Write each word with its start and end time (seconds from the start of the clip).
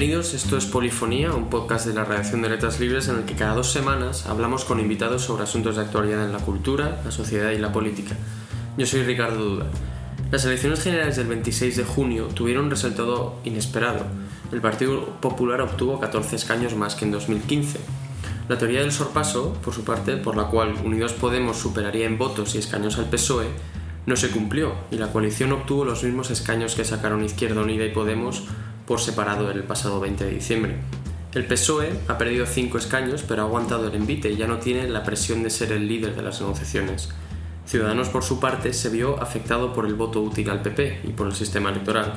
Bienvenidos, 0.00 0.32
esto 0.32 0.56
es 0.56 0.64
Polifonía, 0.64 1.30
un 1.34 1.50
podcast 1.50 1.84
de 1.84 1.92
la 1.92 2.06
redacción 2.06 2.40
de 2.40 2.48
Letras 2.48 2.80
Libres 2.80 3.08
en 3.08 3.16
el 3.16 3.24
que 3.26 3.34
cada 3.34 3.54
dos 3.54 3.70
semanas 3.70 4.24
hablamos 4.24 4.64
con 4.64 4.80
invitados 4.80 5.24
sobre 5.24 5.42
asuntos 5.42 5.76
de 5.76 5.82
actualidad 5.82 6.24
en 6.24 6.32
la 6.32 6.38
cultura, 6.38 7.02
la 7.04 7.10
sociedad 7.10 7.50
y 7.50 7.58
la 7.58 7.70
política. 7.70 8.16
Yo 8.78 8.86
soy 8.86 9.02
Ricardo 9.02 9.44
Duda. 9.44 9.66
Las 10.30 10.46
elecciones 10.46 10.82
generales 10.82 11.16
del 11.16 11.26
26 11.26 11.76
de 11.76 11.84
junio 11.84 12.28
tuvieron 12.28 12.64
un 12.64 12.70
resultado 12.70 13.36
inesperado. 13.44 14.06
El 14.50 14.62
Partido 14.62 15.04
Popular 15.20 15.60
obtuvo 15.60 16.00
14 16.00 16.34
escaños 16.34 16.74
más 16.74 16.94
que 16.94 17.04
en 17.04 17.10
2015. 17.10 17.78
La 18.48 18.56
teoría 18.56 18.80
del 18.80 18.92
sorpaso, 18.92 19.52
por 19.62 19.74
su 19.74 19.84
parte, 19.84 20.16
por 20.16 20.34
la 20.34 20.44
cual 20.44 20.76
Unidos 20.82 21.12
Podemos 21.12 21.58
superaría 21.58 22.06
en 22.06 22.16
votos 22.16 22.54
y 22.54 22.58
escaños 22.58 22.96
al 22.96 23.10
PSOE, 23.10 23.48
no 24.06 24.16
se 24.16 24.30
cumplió 24.30 24.72
y 24.90 24.96
la 24.96 25.12
coalición 25.12 25.52
obtuvo 25.52 25.84
los 25.84 26.02
mismos 26.04 26.30
escaños 26.30 26.74
que 26.74 26.86
sacaron 26.86 27.22
Izquierda 27.22 27.60
Unida 27.60 27.84
y 27.84 27.90
Podemos 27.90 28.44
por 28.90 28.98
separado 28.98 29.52
el 29.52 29.62
pasado 29.62 30.00
20 30.00 30.24
de 30.24 30.32
diciembre. 30.32 30.74
El 31.32 31.46
PSOE 31.46 31.92
ha 32.08 32.18
perdido 32.18 32.44
cinco 32.44 32.76
escaños, 32.76 33.22
pero 33.22 33.42
ha 33.42 33.44
aguantado 33.44 33.86
el 33.86 33.94
envite 33.94 34.32
y 34.32 34.36
ya 34.36 34.48
no 34.48 34.58
tiene 34.58 34.88
la 34.88 35.04
presión 35.04 35.44
de 35.44 35.50
ser 35.50 35.70
el 35.70 35.86
líder 35.86 36.16
de 36.16 36.22
las 36.22 36.40
negociaciones. 36.40 37.08
Ciudadanos, 37.66 38.08
por 38.08 38.24
su 38.24 38.40
parte, 38.40 38.72
se 38.72 38.88
vio 38.88 39.22
afectado 39.22 39.72
por 39.74 39.86
el 39.86 39.94
voto 39.94 40.20
útil 40.20 40.50
al 40.50 40.62
PP 40.62 41.02
y 41.04 41.12
por 41.12 41.28
el 41.28 41.36
sistema 41.36 41.70
electoral. 41.70 42.14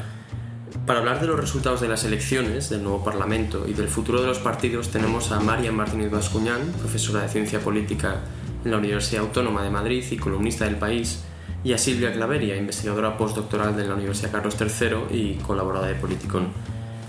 Para 0.87 0.97
hablar 0.97 1.21
de 1.21 1.27
los 1.27 1.39
resultados 1.39 1.79
de 1.79 1.89
las 1.89 2.05
elecciones, 2.05 2.71
del 2.71 2.81
nuevo 2.81 3.03
Parlamento 3.03 3.67
y 3.67 3.73
del 3.73 3.87
futuro 3.87 4.19
de 4.19 4.27
los 4.29 4.39
partidos, 4.39 4.89
tenemos 4.89 5.31
a 5.31 5.39
María 5.39 5.71
Martínez 5.71 6.09
Bascuñán, 6.09 6.73
profesora 6.79 7.21
de 7.21 7.29
Ciencia 7.29 7.59
Política 7.59 8.21
en 8.65 8.71
la 8.71 8.77
Universidad 8.77 9.25
Autónoma 9.25 9.61
de 9.61 9.69
Madrid 9.69 10.03
y 10.09 10.17
columnista 10.17 10.65
del 10.65 10.77
país, 10.77 11.23
y 11.63 11.73
a 11.73 11.77
Silvia 11.77 12.11
Claveria, 12.11 12.55
investigadora 12.55 13.17
postdoctoral 13.17 13.75
de 13.75 13.87
la 13.87 13.95
Universidad 13.95 14.31
Carlos 14.31 14.55
III 14.59 15.17
y 15.17 15.35
colaboradora 15.35 15.89
de 15.89 15.95
Politicon. 15.95 16.47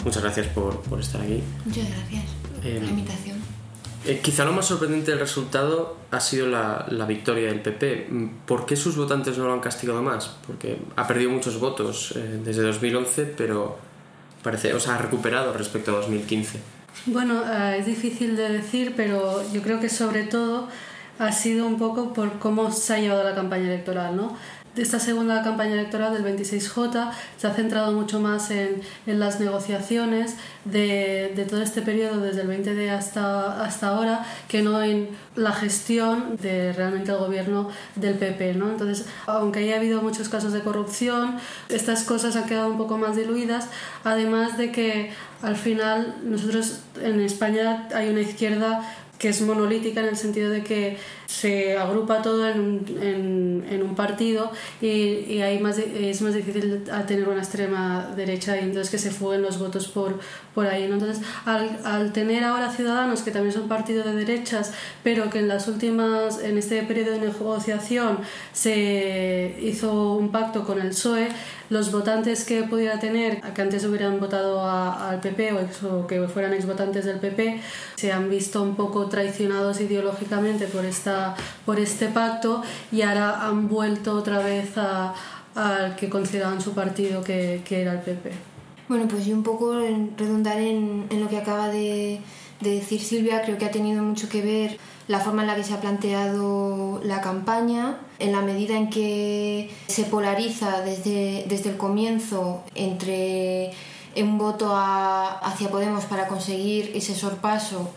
Muchas 0.04 0.22
gracias 0.22 0.46
por, 0.48 0.80
por 0.82 1.00
estar 1.00 1.20
aquí. 1.20 1.42
Muchas 1.64 1.88
gracias 1.88 2.24
por 2.62 2.64
la 2.64 2.90
invitación. 2.90 3.38
Eh, 4.06 4.20
quizá 4.22 4.44
lo 4.44 4.52
más 4.52 4.66
sorprendente 4.66 5.12
del 5.12 5.20
resultado 5.20 5.96
ha 6.10 6.20
sido 6.20 6.46
la, 6.46 6.86
la, 6.90 7.06
victoria 7.06 7.48
del 7.48 7.60
PP. 7.60 8.08
¿Por 8.44 8.66
qué 8.66 8.76
sus 8.76 8.96
votantes 8.96 9.38
no 9.38 9.46
lo 9.46 9.54
han 9.54 9.60
castigado 9.60 10.02
más? 10.02 10.36
Porque 10.46 10.78
ha 10.94 11.06
perdido 11.06 11.30
muchos 11.30 11.58
votos 11.58 12.12
eh, 12.14 12.40
desde 12.44 12.62
2011, 12.62 13.24
pero 13.36 13.78
parece, 14.42 14.74
o 14.74 14.80
sea, 14.80 14.96
ha 14.96 14.98
recuperado 14.98 15.54
respecto 15.54 15.92
a 15.92 16.00
2015. 16.00 16.60
Bueno, 17.06 17.42
eh, 17.50 17.78
es 17.78 17.86
difícil 17.86 18.36
de 18.36 18.50
decir, 18.50 18.92
pero 18.94 19.42
yo 19.52 19.62
creo 19.62 19.80
que 19.80 19.88
sobre 19.88 20.24
todo 20.24 20.68
ha 21.18 21.32
sido 21.32 21.66
un 21.66 21.78
poco 21.78 22.12
por 22.12 22.38
cómo 22.38 22.70
se 22.70 22.94
ha 22.94 22.98
llevado 22.98 23.24
la 23.24 23.34
campaña 23.34 23.64
electoral, 23.64 24.16
¿no? 24.16 24.36
esta 24.76 24.98
segunda 24.98 25.42
campaña 25.42 25.74
electoral 25.74 26.12
del 26.12 26.24
26J 26.24 27.10
se 27.36 27.46
ha 27.46 27.54
centrado 27.54 27.92
mucho 27.92 28.20
más 28.20 28.50
en, 28.50 28.82
en 29.06 29.20
las 29.20 29.38
negociaciones 29.38 30.34
de, 30.64 31.32
de, 31.36 31.44
todo 31.44 31.62
este 31.62 31.82
periodo, 31.82 32.20
desde 32.20 32.42
el 32.42 32.48
20D 32.48 32.90
hasta, 32.90 33.62
hasta 33.64 33.88
ahora, 33.88 34.26
que 34.48 34.62
no 34.62 34.82
en 34.82 35.10
la 35.36 35.52
gestión 35.52 36.36
de 36.36 36.72
realmente 36.72 37.12
el 37.12 37.18
gobierno 37.18 37.68
del 37.94 38.14
PP. 38.14 38.54
¿no? 38.54 38.70
Entonces, 38.70 39.06
aunque 39.26 39.60
haya 39.60 39.76
habido 39.76 40.02
muchos 40.02 40.28
casos 40.28 40.52
de 40.52 40.60
corrupción, 40.62 41.36
estas 41.68 42.02
cosas 42.02 42.34
han 42.36 42.46
quedado 42.46 42.68
un 42.68 42.78
poco 42.78 42.98
más 42.98 43.16
diluidas, 43.16 43.68
además 44.02 44.58
de 44.58 44.72
que 44.72 45.12
al 45.42 45.56
final 45.56 46.16
nosotros 46.24 46.80
en 47.00 47.20
España 47.20 47.88
hay 47.94 48.08
una 48.08 48.22
izquierda 48.22 48.82
que 49.18 49.28
es 49.28 49.40
monolítica 49.40 50.00
en 50.00 50.06
el 50.06 50.16
sentido 50.16 50.50
de 50.50 50.62
que 50.62 50.98
se 51.26 51.76
agrupa 51.76 52.22
todo 52.22 52.48
en 52.48 52.60
un, 52.60 53.64
en, 53.68 53.82
un 53.82 53.94
partido 53.94 54.50
y, 54.80 54.86
y 54.86 55.42
ahí 55.42 55.58
más 55.58 55.78
es 55.78 56.20
más 56.22 56.34
difícil 56.34 56.84
tener 57.06 57.28
una 57.28 57.40
extrema 57.40 58.12
derecha 58.14 58.56
y 58.56 58.60
entonces 58.60 58.90
que 58.90 58.98
se 58.98 59.10
fuguen 59.10 59.42
los 59.42 59.58
votos 59.58 59.88
por, 59.88 60.20
por 60.54 60.66
ahí. 60.66 60.84
Entonces, 60.84 61.24
al, 61.44 61.80
al, 61.84 62.12
tener 62.12 62.44
ahora 62.44 62.70
Ciudadanos, 62.70 63.22
que 63.22 63.30
también 63.30 63.52
son 63.52 63.68
partido 63.68 64.04
de 64.04 64.14
derechas, 64.14 64.72
pero 65.02 65.30
que 65.30 65.40
en 65.40 65.48
las 65.48 65.68
últimas, 65.68 66.42
en 66.42 66.58
este 66.58 66.82
periodo 66.82 67.12
de 67.12 67.20
negociación 67.20 68.18
se 68.52 69.56
hizo 69.62 70.14
un 70.14 70.30
pacto 70.30 70.64
con 70.64 70.80
el 70.80 70.88
PSOE, 70.88 71.28
los 71.70 71.90
votantes 71.90 72.44
que 72.44 72.62
pudiera 72.64 72.98
tener, 72.98 73.40
que 73.40 73.62
antes 73.62 73.84
hubieran 73.84 74.20
votado 74.20 74.64
al 74.68 75.20
PP 75.20 75.52
o, 75.84 76.06
que 76.06 76.26
fueran 76.28 76.52
exvotantes 76.52 77.04
del 77.04 77.18
PP, 77.18 77.60
se 77.96 78.12
han 78.12 78.30
visto 78.30 78.62
un 78.62 78.76
poco 78.76 79.06
traicionados 79.06 79.80
ideológicamente 79.80 80.66
por 80.66 80.84
esta 80.84 81.34
por 81.64 81.80
este 81.80 82.08
pacto 82.08 82.62
y 82.92 83.02
ahora 83.02 83.46
han 83.46 83.68
vuelto 83.68 84.14
otra 84.14 84.38
vez 84.38 84.76
a, 84.76 85.14
al 85.54 85.96
que 85.96 86.08
consideraban 86.08 86.60
su 86.60 86.72
partido 86.72 87.22
que, 87.22 87.62
era 87.70 87.92
el 87.92 88.00
PP. 88.00 88.32
Bueno, 88.88 89.08
pues 89.08 89.24
yo 89.24 89.34
un 89.34 89.42
poco 89.42 89.78
redundar 89.78 90.58
en, 90.58 91.06
lo 91.10 91.28
que 91.28 91.38
acaba 91.38 91.68
de, 91.68 92.20
decir 92.60 93.00
Silvia, 93.00 93.42
creo 93.42 93.58
que 93.58 93.64
ha 93.64 93.70
tenido 93.70 94.02
mucho 94.02 94.28
que 94.28 94.42
ver 94.42 94.78
la 95.06 95.20
forma 95.20 95.42
en 95.42 95.48
la 95.48 95.56
que 95.56 95.64
se 95.64 95.74
ha 95.74 95.80
planteado 95.80 97.00
la 97.04 97.20
campaña, 97.20 97.98
en 98.18 98.32
la 98.32 98.40
medida 98.40 98.76
en 98.76 98.90
que 98.90 99.70
se 99.86 100.04
polariza 100.04 100.80
desde, 100.80 101.44
desde 101.48 101.70
el 101.70 101.76
comienzo 101.76 102.62
entre 102.74 103.72
un 104.16 104.38
voto 104.38 104.74
hacia 104.74 105.68
Podemos 105.70 106.04
para 106.04 106.28
conseguir 106.28 106.92
ese 106.94 107.14
sorpaso 107.14 107.90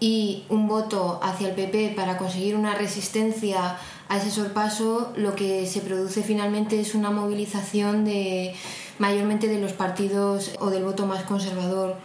y 0.00 0.44
un 0.48 0.68
voto 0.68 1.20
hacia 1.22 1.48
el 1.48 1.54
PP 1.54 1.94
para 1.96 2.16
conseguir 2.16 2.56
una 2.56 2.74
resistencia 2.74 3.76
a 4.08 4.16
ese 4.16 4.30
sorpaso, 4.30 5.12
lo 5.16 5.34
que 5.34 5.66
se 5.66 5.80
produce 5.80 6.22
finalmente 6.22 6.80
es 6.80 6.94
una 6.94 7.10
movilización 7.10 8.04
de 8.04 8.54
mayormente 8.98 9.48
de 9.48 9.60
los 9.60 9.72
partidos 9.72 10.52
o 10.60 10.70
del 10.70 10.84
voto 10.84 11.06
más 11.06 11.24
conservador. 11.24 11.96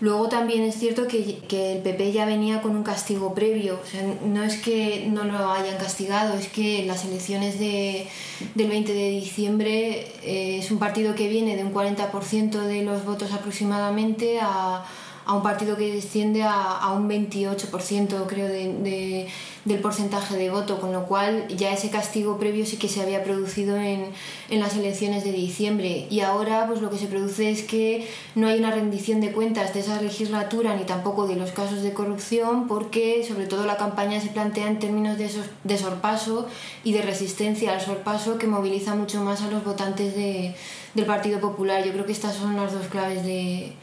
Luego 0.00 0.28
también 0.28 0.62
es 0.62 0.76
cierto 0.76 1.08
que, 1.08 1.38
que, 1.48 1.72
el 1.72 1.82
PP 1.82 2.12
ya 2.12 2.24
venía 2.24 2.62
con 2.62 2.76
un 2.76 2.84
castigo 2.84 3.34
previo, 3.34 3.80
o 3.82 3.86
sea, 3.86 4.02
no 4.24 4.44
es 4.44 4.56
que 4.56 5.08
no 5.10 5.24
lo 5.24 5.50
hayan 5.50 5.76
castigado, 5.76 6.34
es 6.34 6.48
que 6.48 6.84
las 6.86 7.04
elecciones 7.04 7.58
de, 7.58 8.06
del 8.54 8.68
20 8.68 8.92
de 8.92 9.10
diciembre 9.10 10.06
eh, 10.22 10.58
es 10.58 10.70
un 10.70 10.78
partido 10.78 11.16
que 11.16 11.28
viene 11.28 11.56
de 11.56 11.64
un 11.64 11.74
40% 11.74 12.60
de 12.60 12.82
los 12.82 13.04
votos 13.04 13.32
aproximadamente 13.32 14.38
a 14.40 14.84
a 15.28 15.34
un 15.34 15.42
partido 15.42 15.76
que 15.76 15.92
desciende 15.92 16.42
a, 16.42 16.78
a 16.78 16.92
un 16.92 17.06
28% 17.06 18.26
creo 18.26 18.48
de, 18.48 18.72
de, 18.82 19.28
del 19.68 19.80
porcentaje 19.80 20.36
de 20.36 20.50
voto, 20.50 20.80
con 20.80 20.92
lo 20.92 21.04
cual 21.04 21.46
ya 21.48 21.72
ese 21.72 21.90
castigo 21.90 22.38
previo 22.38 22.64
sí 22.64 22.78
que 22.78 22.88
se 22.88 23.02
había 23.02 23.22
producido 23.22 23.76
en, 23.76 24.06
en, 24.48 24.60
las 24.60 24.74
elecciones 24.74 25.24
de 25.24 25.32
diciembre 25.32 26.06
y 26.10 26.20
ahora 26.20 26.66
pues 26.66 26.80
lo 26.80 26.90
que 26.90 26.96
se 26.96 27.06
produce 27.06 27.50
es 27.50 27.62
que 27.62 28.08
no 28.34 28.48
hay 28.48 28.58
una 28.58 28.70
rendición 28.70 29.20
de 29.20 29.30
cuentas 29.30 29.74
de 29.74 29.80
esa 29.80 30.00
legislatura 30.00 30.74
ni 30.74 30.84
tampoco 30.84 31.26
de 31.26 31.36
los 31.36 31.52
casos 31.52 31.82
de 31.82 31.92
corrupción 31.92 32.66
porque 32.66 33.24
sobre 33.28 33.46
todo 33.46 33.66
la 33.66 33.76
campaña 33.76 34.20
se 34.20 34.28
plantea 34.28 34.68
en 34.68 34.78
términos 34.78 35.18
de, 35.18 35.26
esos, 35.26 35.46
de 35.64 35.76
sorpaso 35.76 36.48
y 36.82 36.92
de 36.92 37.02
resistencia 37.02 37.72
al 37.72 37.82
sorpaso 37.82 38.38
que 38.38 38.46
moviliza 38.46 38.94
mucho 38.94 39.22
más 39.22 39.42
a 39.42 39.50
los 39.50 39.64
votantes 39.64 40.14
de, 40.14 40.54
del 40.94 41.04
Partido 41.04 41.40
Popular. 41.40 41.84
Yo 41.84 41.92
creo 41.92 42.06
que 42.06 42.12
estas 42.12 42.34
son 42.36 42.56
las 42.56 42.72
dos 42.72 42.86
claves 42.86 43.22
de 43.24 43.74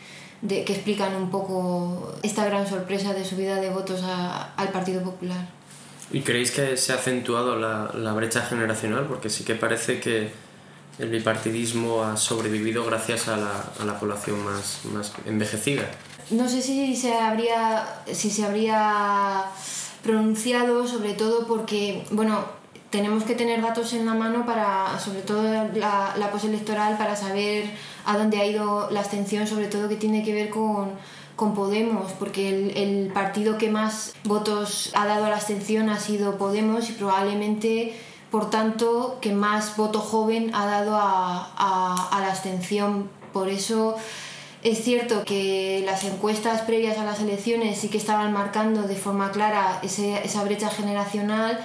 de, 0.41 0.63
que 0.63 0.73
explican 0.73 1.15
un 1.15 1.29
poco 1.29 2.13
esta 2.23 2.45
gran 2.45 2.67
sorpresa 2.67 3.13
de 3.13 3.25
subida 3.25 3.59
de 3.59 3.69
votos 3.69 4.01
al 4.03 4.69
Partido 4.69 5.01
Popular. 5.01 5.54
¿Y 6.11 6.21
creéis 6.21 6.51
que 6.51 6.77
se 6.77 6.93
ha 6.93 6.95
acentuado 6.95 7.57
la, 7.57 7.91
la, 7.93 8.13
brecha 8.13 8.41
generacional? 8.41 9.05
Porque 9.05 9.29
sí 9.29 9.43
que 9.43 9.55
parece 9.55 9.99
que 9.99 10.29
el 10.99 11.09
bipartidismo 11.09 12.03
ha 12.03 12.15
sobrevivido 12.15 12.85
gracias 12.85 13.27
a 13.27 13.37
la, 13.37 13.73
a 13.79 13.85
la 13.85 13.99
población 13.99 14.43
más, 14.43 14.85
más 14.85 15.11
envejecida. 15.25 15.83
No 16.29 16.47
sé 16.47 16.61
si 16.61 16.95
se 16.95 17.13
habría, 17.13 18.01
si 18.11 18.29
se 18.29 18.45
habría 18.45 19.45
pronunciado, 20.03 20.87
sobre 20.87 21.13
todo 21.13 21.47
porque, 21.47 22.03
bueno, 22.11 22.45
tenemos 22.91 23.23
que 23.23 23.35
tener 23.35 23.61
datos 23.61 23.93
en 23.93 24.05
la 24.05 24.13
mano 24.13 24.45
para, 24.45 24.99
sobre 24.99 25.21
todo 25.21 25.43
la, 25.73 26.15
la 26.17 26.31
postelectoral, 26.31 26.97
para 26.97 27.15
saber 27.15 27.65
a 28.05 28.17
dónde 28.17 28.37
ha 28.37 28.45
ido 28.45 28.89
la 28.91 29.01
abstención, 29.01 29.47
sobre 29.47 29.67
todo 29.67 29.89
que 29.89 29.97
tiene 29.97 30.23
que 30.23 30.33
ver 30.33 30.49
con, 30.49 30.91
con 31.35 31.53
Podemos, 31.53 32.11
porque 32.13 32.49
el, 32.49 33.11
partido 33.13 33.57
que 33.57 33.69
más 33.69 34.13
votos 34.23 34.91
ha 34.93 35.05
dado 35.05 35.25
a 35.25 35.29
la 35.29 35.35
abstención 35.35 35.89
ha 35.89 35.99
sido 35.99 36.37
Podemos 36.37 36.89
y 36.89 36.93
probablemente, 36.93 37.97
por 38.31 38.49
tanto, 38.49 39.17
que 39.21 39.33
más 39.33 39.75
voto 39.77 39.99
joven 39.99 40.51
ha 40.53 40.65
dado 40.65 40.95
a, 40.95 42.17
la 42.19 42.27
abstención. 42.29 43.09
Por 43.33 43.49
eso 43.49 43.95
es 44.63 44.83
cierto 44.83 45.23
que 45.25 45.83
las 45.85 46.03
encuestas 46.05 46.61
previas 46.61 46.97
a 46.97 47.03
las 47.03 47.19
elecciones 47.19 47.77
sí 47.77 47.89
que 47.89 47.97
estaban 47.97 48.31
marcando 48.31 48.83
de 48.83 48.95
forma 48.95 49.31
clara 49.31 49.81
esa 49.83 50.43
brecha 50.43 50.69
generacional 50.69 51.59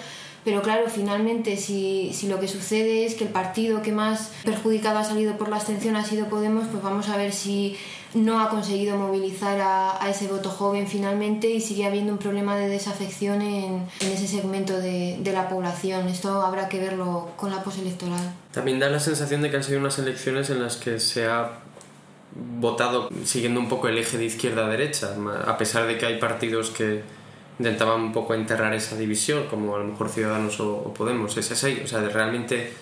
pero 0.50 0.62
claro, 0.62 0.86
finalmente 0.88 1.56
si, 1.56 2.10
si, 2.12 2.26
lo 2.26 2.40
que 2.40 2.48
sucede 2.48 3.06
es 3.06 3.14
que 3.14 3.22
el 3.22 3.30
partido 3.30 3.82
que 3.82 3.92
más 3.92 4.32
perjudicado 4.44 4.98
ha 4.98 5.04
salido 5.04 5.38
por 5.38 5.48
la 5.48 5.54
abstención 5.54 5.94
ha 5.94 6.04
sido 6.04 6.26
Podemos, 6.26 6.66
pues 6.66 6.82
vamos 6.82 7.08
a 7.08 7.16
ver 7.16 7.32
si 7.32 7.76
no 8.14 8.40
ha 8.40 8.48
conseguido 8.48 8.96
movilizar 8.96 9.60
a, 9.60 10.04
a 10.04 10.10
ese 10.10 10.26
voto 10.26 10.50
joven 10.50 10.88
finalmente 10.88 11.48
y 11.48 11.60
sigue 11.60 11.86
habiendo 11.86 12.10
un 12.10 12.18
problema 12.18 12.56
de 12.56 12.66
desafección 12.66 13.42
en, 13.42 13.86
en 14.00 14.08
ese 14.10 14.26
segmento 14.26 14.76
de, 14.76 15.18
de, 15.20 15.32
la 15.32 15.48
población. 15.48 16.08
Esto 16.08 16.42
habrá 16.42 16.68
que 16.68 16.80
verlo 16.80 17.30
con 17.36 17.52
la 17.52 17.62
postelectoral. 17.62 18.34
También 18.52 18.80
da 18.80 18.88
la 18.88 18.98
sensación 18.98 19.42
de 19.42 19.50
que 19.52 19.56
han 19.56 19.62
sido 19.62 19.78
unas 19.78 20.00
elecciones 20.00 20.50
en 20.50 20.60
las 20.60 20.76
que 20.78 20.98
se 20.98 21.26
ha 21.26 21.60
votado 22.58 23.08
siguiendo 23.24 23.60
un 23.60 23.68
poco 23.68 23.86
el 23.86 23.98
eje 23.98 24.18
de 24.18 24.24
izquierda-derecha, 24.24 25.14
a 25.46 25.56
pesar 25.58 25.86
de 25.86 25.96
que 25.96 26.06
hay 26.06 26.18
partidos 26.18 26.70
que 26.70 27.02
intentaban 27.60 28.00
un 28.00 28.12
poco 28.12 28.32
enterrar 28.32 28.72
esa 28.72 28.96
división, 28.96 29.46
como 29.50 29.76
a 29.76 29.78
lo 29.80 29.84
mejor 29.84 30.08
Ciudadanos 30.08 30.58
o, 30.60 30.94
Podemos. 30.94 31.36
¿Es 31.36 31.52
así? 31.52 31.80
O 31.84 31.86
sea, 31.86 32.00
realmente 32.00 32.72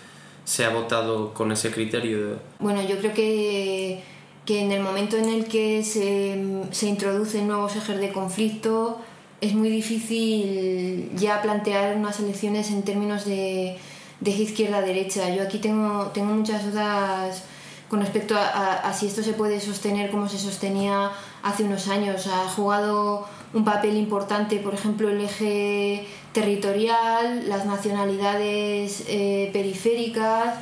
se 0.44 0.64
ha 0.64 0.70
votado 0.70 1.34
con 1.34 1.50
ese 1.50 1.72
criterio. 1.72 2.38
Bueno, 2.60 2.80
yo 2.82 2.98
creo 2.98 3.12
que, 3.12 4.02
que 4.46 4.60
en 4.60 4.70
el 4.70 4.80
momento 4.80 5.16
en 5.16 5.28
el 5.28 5.46
que 5.46 5.82
se, 5.82 6.62
se 6.70 6.86
introducen 6.86 7.48
nuevos 7.48 7.74
ejes 7.74 7.98
de 7.98 8.12
conflicto, 8.12 9.00
es 9.40 9.54
muy 9.54 9.68
difícil 9.68 11.10
ya 11.16 11.42
plantear 11.42 11.96
unas 11.96 12.20
elecciones 12.20 12.70
en 12.70 12.82
términos 12.82 13.24
de, 13.24 13.76
de 14.20 14.30
izquierda-derecha. 14.30 15.34
Yo 15.34 15.42
aquí 15.42 15.58
tengo, 15.58 16.06
tengo 16.14 16.32
muchas 16.32 16.64
dudas 16.70 17.42
con 17.88 18.00
respecto 18.00 18.36
a, 18.38 18.92
si 18.92 19.06
esto 19.06 19.22
se 19.22 19.32
puede 19.32 19.60
sostener 19.60 20.10
como 20.10 20.28
se 20.28 20.38
sostenía 20.38 21.10
hace 21.42 21.64
unos 21.64 21.88
años. 21.88 22.28
Ha 22.28 22.48
jugado 22.48 23.26
un 23.54 23.64
papel 23.64 23.96
importante, 23.96 24.56
por 24.58 24.74
ejemplo, 24.74 25.08
el 25.08 25.20
eje 25.20 26.06
territorial, 26.32 27.48
las 27.48 27.66
nacionalidades 27.66 29.04
eh, 29.08 29.50
periféricas, 29.52 30.54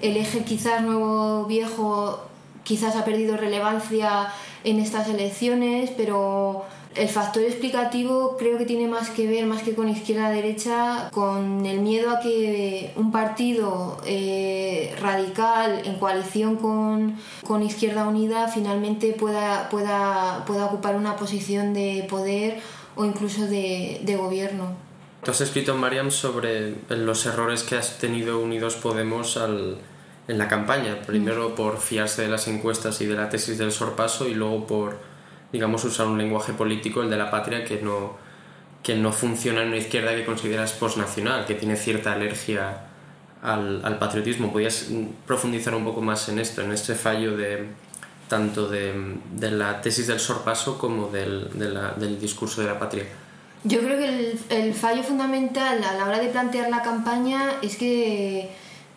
el 0.00 0.16
eje 0.16 0.44
quizás 0.44 0.82
nuevo 0.82 1.44
viejo 1.44 2.20
quizás 2.64 2.96
ha 2.96 3.04
perdido 3.04 3.36
relevancia 3.36 4.28
en 4.64 4.78
estas 4.80 5.08
elecciones, 5.08 5.90
pero 5.96 6.64
el 6.94 7.08
factor 7.08 7.44
explicativo 7.44 8.36
creo 8.36 8.58
que 8.58 8.64
tiene 8.64 8.88
más 8.88 9.10
que 9.10 9.26
ver, 9.28 9.46
más 9.46 9.62
que 9.62 9.74
con 9.74 9.88
izquierda-derecha, 9.88 11.10
con 11.12 11.64
el 11.64 11.80
miedo 11.80 12.10
a 12.10 12.20
que 12.20 12.92
un 12.96 13.12
partido 13.12 14.00
eh, 14.04 14.94
radical 15.00 15.82
en 15.84 15.98
coalición 15.98 16.56
con, 16.56 17.16
con, 17.46 17.62
Izquierda 17.62 18.08
Unida 18.08 18.48
finalmente 18.48 19.12
pueda, 19.12 19.68
pueda, 19.68 20.44
pueda 20.46 20.66
ocupar 20.66 20.96
una 20.96 21.16
posición 21.16 21.74
de 21.74 22.06
poder 22.08 22.60
o 22.96 23.04
incluso 23.04 23.46
de, 23.46 24.00
de 24.02 24.16
gobierno. 24.16 24.74
Tú 25.22 25.30
has 25.30 25.40
escrito, 25.42 25.74
Mariam, 25.76 26.10
sobre 26.10 26.74
los 26.88 27.26
errores 27.26 27.62
que 27.62 27.76
has 27.76 27.98
tenido 27.98 28.40
Unidos 28.40 28.74
Podemos 28.76 29.36
al, 29.36 29.78
en 30.26 30.38
la 30.38 30.48
campaña. 30.48 31.02
Primero 31.02 31.54
por 31.54 31.78
fiarse 31.78 32.22
de 32.22 32.28
las 32.28 32.48
encuestas 32.48 33.00
y 33.00 33.06
de 33.06 33.14
la 33.14 33.28
tesis 33.28 33.58
del 33.58 33.70
sorpaso 33.70 34.26
y 34.26 34.34
luego 34.34 34.66
por 34.66 35.09
digamos, 35.52 35.84
usar 35.84 36.06
un 36.06 36.18
lenguaje 36.18 36.52
político, 36.52 37.02
el 37.02 37.10
de 37.10 37.16
la 37.16 37.30
patria, 37.30 37.64
que 37.64 37.80
no, 37.80 38.16
que 38.82 38.94
no 38.94 39.12
funciona 39.12 39.62
en 39.62 39.68
una 39.68 39.76
izquierda 39.76 40.14
que 40.14 40.24
consideras 40.24 40.72
postnacional, 40.72 41.46
que 41.46 41.54
tiene 41.54 41.76
cierta 41.76 42.12
alergia 42.12 42.86
al, 43.42 43.84
al, 43.84 43.98
patriotismo. 43.98 44.52
¿Podrías 44.52 44.88
profundizar 45.26 45.74
un 45.74 45.84
poco 45.84 46.00
más 46.00 46.28
en 46.28 46.38
esto, 46.38 46.62
en 46.62 46.72
este 46.72 46.94
fallo 46.94 47.36
de 47.36 47.66
tanto 48.28 48.68
de, 48.68 49.16
de 49.32 49.50
la 49.50 49.80
tesis 49.82 50.06
del 50.06 50.20
sorpaso 50.20 50.78
como 50.78 51.08
del, 51.08 51.50
de 51.54 51.68
del 51.98 52.20
discurso 52.20 52.60
de 52.60 52.68
la 52.68 52.78
patria? 52.78 53.04
Yo 53.64 53.80
creo 53.80 53.98
que 53.98 54.08
el, 54.08 54.40
el 54.48 54.72
fallo 54.72 55.02
fundamental 55.02 55.82
a 55.84 55.94
la 55.94 56.06
hora 56.06 56.18
de 56.18 56.28
plantear 56.28 56.70
la 56.70 56.82
campaña 56.82 57.54
es 57.60 57.76
que 57.76 58.50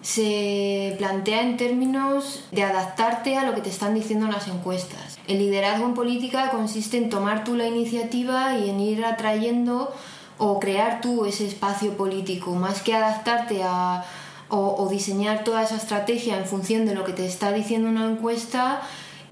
se 0.04 0.96
plantea 0.98 1.42
en 1.42 1.58
términos 1.58 2.44
de 2.52 2.62
adaptarte 2.64 3.38
a 3.38 3.46
lo 3.46 3.56
que 3.56 3.62
te 3.62 3.70
están 3.70 3.96
diciendo 3.96 4.28
las 4.28 4.50
encuestas. 4.50 5.18
El 5.28 5.40
liderazgo 5.40 5.86
en 5.86 5.94
política 5.94 6.50
consiste 6.50 6.98
en 6.98 7.10
tomar 7.10 7.46
tú 7.46 7.56
la 7.56 7.68
iniciativa 7.68 8.58
y 8.58 8.70
en 8.70 8.82
ir 8.82 9.06
atrayendo 9.06 9.94
o 10.38 10.60
crear 10.60 11.00
tú 11.00 11.26
ese 11.26 11.48
espacio 11.48 11.96
político, 11.96 12.52
más 12.52 12.82
que 12.82 12.94
adaptarte 12.94 13.64
a, 13.64 14.04
o, 14.50 14.88
diseñar 14.92 15.46
toda 15.46 15.64
esa 15.64 15.78
estrategia 15.78 16.38
en 16.38 16.46
función 16.46 16.86
de 16.86 16.96
lo 16.96 17.06
que 17.06 17.14
te 17.14 17.26
está 17.26 17.54
diciendo 17.54 17.88
una 17.88 18.06
encuesta, 18.06 18.82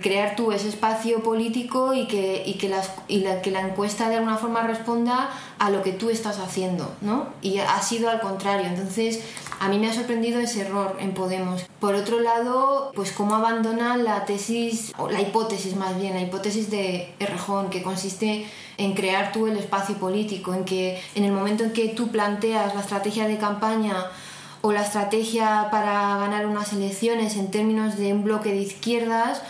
crear 0.01 0.35
tú 0.35 0.51
ese 0.51 0.69
espacio 0.69 1.23
político 1.23 1.93
y 1.93 2.07
que, 2.07 2.43
y 2.45 2.55
que, 2.55 2.69
las, 2.69 2.91
y 3.07 3.19
la, 3.19 3.41
que 3.41 3.51
la 3.51 3.61
encuesta 3.61 4.09
de 4.09 4.15
alguna 4.15 4.37
forma 4.37 4.61
responda 4.63 5.29
a 5.59 5.69
lo 5.69 5.83
que 5.83 5.91
tú 5.91 6.09
estás 6.09 6.39
haciendo, 6.39 6.91
¿no? 7.01 7.27
Y 7.41 7.59
ha 7.59 7.81
sido 7.81 8.09
al 8.09 8.19
contrario. 8.19 8.67
Entonces, 8.67 9.21
a 9.59 9.69
mí 9.69 9.77
me 9.77 9.87
ha 9.87 9.93
sorprendido 9.93 10.39
ese 10.39 10.61
error 10.61 10.97
en 10.99 11.13
Podemos. 11.13 11.67
Por 11.79 11.93
otro 11.93 12.19
lado, 12.19 12.91
pues 12.95 13.11
cómo 13.11 13.35
abandona 13.35 13.95
la 13.95 14.25
tesis, 14.25 14.91
o 14.97 15.07
la 15.07 15.21
hipótesis 15.21 15.75
más 15.75 15.99
bien, 15.99 16.15
la 16.15 16.21
hipótesis 16.21 16.71
de 16.71 17.13
Errejón, 17.19 17.69
que 17.69 17.83
consiste 17.83 18.47
en 18.77 18.93
crear 18.93 19.31
tú 19.31 19.45
el 19.45 19.57
espacio 19.57 19.97
político, 19.97 20.55
en 20.55 20.65
que 20.65 20.99
en 21.13 21.25
el 21.25 21.31
momento 21.31 21.63
en 21.63 21.73
que 21.73 21.89
tú 21.89 22.07
planteas 22.09 22.73
la 22.73 22.81
estrategia 22.81 23.27
de 23.27 23.37
campaña 23.37 24.07
o 24.61 24.71
la 24.71 24.81
estrategia 24.81 25.67
para 25.71 26.17
ganar 26.17 26.47
unas 26.47 26.73
elecciones 26.73 27.35
en 27.35 27.51
términos 27.51 27.97
de 27.97 28.13
un 28.13 28.23
bloque 28.23 28.49
de 28.49 28.61
izquierdas, 28.61 29.43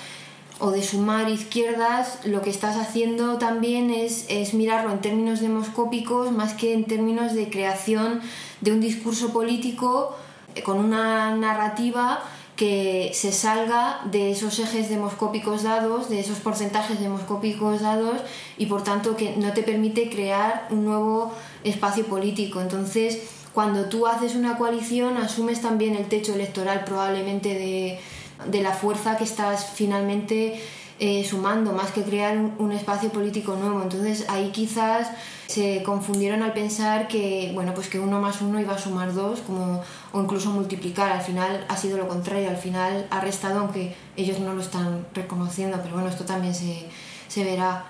o 0.62 0.70
de 0.70 0.84
sumar 0.84 1.28
izquierdas, 1.28 2.20
lo 2.24 2.44
que 2.44 2.52
estás 2.52 2.78
haciendo 2.78 3.40
también 3.40 3.90
es, 3.90 4.26
es, 4.30 4.54
mirarlo 4.54 4.92
en 4.92 5.02
términos 5.02 5.40
demoscópicos 5.40 6.32
más 6.32 6.54
que 6.54 6.74
en 6.74 6.86
términos 6.86 7.34
de 7.34 7.50
creación 7.50 8.22
de 8.62 8.72
un 8.72 8.80
discurso 8.80 9.34
político 9.34 10.16
eh, 10.54 10.62
con 10.62 10.78
una 10.78 11.36
narrativa 11.36 12.22
que 12.56 13.10
se 13.16 13.32
salga 13.32 14.02
de 14.12 14.30
esos 14.30 14.60
ejes 14.60 14.88
demoscópicos 14.88 15.64
dados, 15.64 16.10
de 16.10 16.20
esos 16.20 16.38
porcentajes 16.38 17.00
demoscópicos 17.00 17.82
dados 17.82 18.22
y 18.60 18.68
por 18.68 18.84
tanto 18.84 19.18
que 19.18 19.36
no 19.38 19.54
te 19.54 19.64
permite 19.64 20.12
crear 20.12 20.68
un 20.70 20.86
nuevo 20.86 21.34
espacio 21.64 22.06
político. 22.06 22.62
Entonces, 22.62 23.18
cuando 23.52 23.86
tú 23.86 24.06
haces 24.06 24.36
una 24.36 24.58
coalición, 24.58 25.18
asumes 25.18 25.60
también 25.60 25.96
el 25.96 26.06
techo 26.06 26.36
electoral 26.36 26.84
probablemente 26.86 27.50
de, 27.50 28.00
de 28.46 28.62
la 28.62 28.72
fuerza 28.72 29.18
que 29.18 29.24
estás 29.24 29.72
finalmente 29.74 30.62
eh, 31.04 31.26
sumando, 31.26 31.74
más 31.74 31.90
que 31.90 32.04
crear 32.04 32.38
un, 32.38 32.72
espacio 32.72 33.10
político 33.10 33.56
nuevo. 33.56 33.82
Entonces 33.82 34.30
ahí 34.30 34.52
quizás 34.52 35.10
se 35.48 35.82
confundieron 35.82 36.44
al 36.44 36.54
pensar 36.54 37.08
que, 37.08 37.50
bueno, 37.56 37.74
pues 37.74 37.90
que 37.90 38.00
uno 38.00 38.22
más 38.22 38.40
uno 38.42 38.60
iba 38.60 38.76
a 38.76 38.78
sumar 38.78 39.12
dos, 39.12 39.42
como, 39.42 39.82
o 40.12 40.22
incluso 40.22 40.52
multiplicar. 40.52 41.12
Al 41.12 41.24
final 41.24 41.66
ha 41.70 41.76
sido 41.76 41.98
lo 41.98 42.08
contrario, 42.08 42.52
al 42.52 42.58
final 42.58 43.08
ha 43.10 43.20
restado, 43.20 43.62
aunque 43.62 43.96
ellos 44.16 44.40
no 44.40 44.54
lo 44.54 44.62
están 44.62 45.08
reconociendo, 45.16 45.80
pero 45.82 45.96
bueno, 45.96 46.08
esto 46.08 46.24
también 46.26 46.54
se, 46.54 46.86
se 47.28 47.44
verá. 47.44 47.86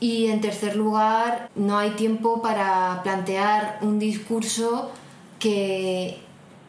Y 0.00 0.28
en 0.28 0.40
tercer 0.40 0.76
lugar, 0.76 1.50
no 1.54 1.76
hay 1.76 1.90
tiempo 1.90 2.40
para 2.40 3.02
plantear 3.02 3.80
un 3.82 3.98
discurso 3.98 4.90
que 5.38 6.23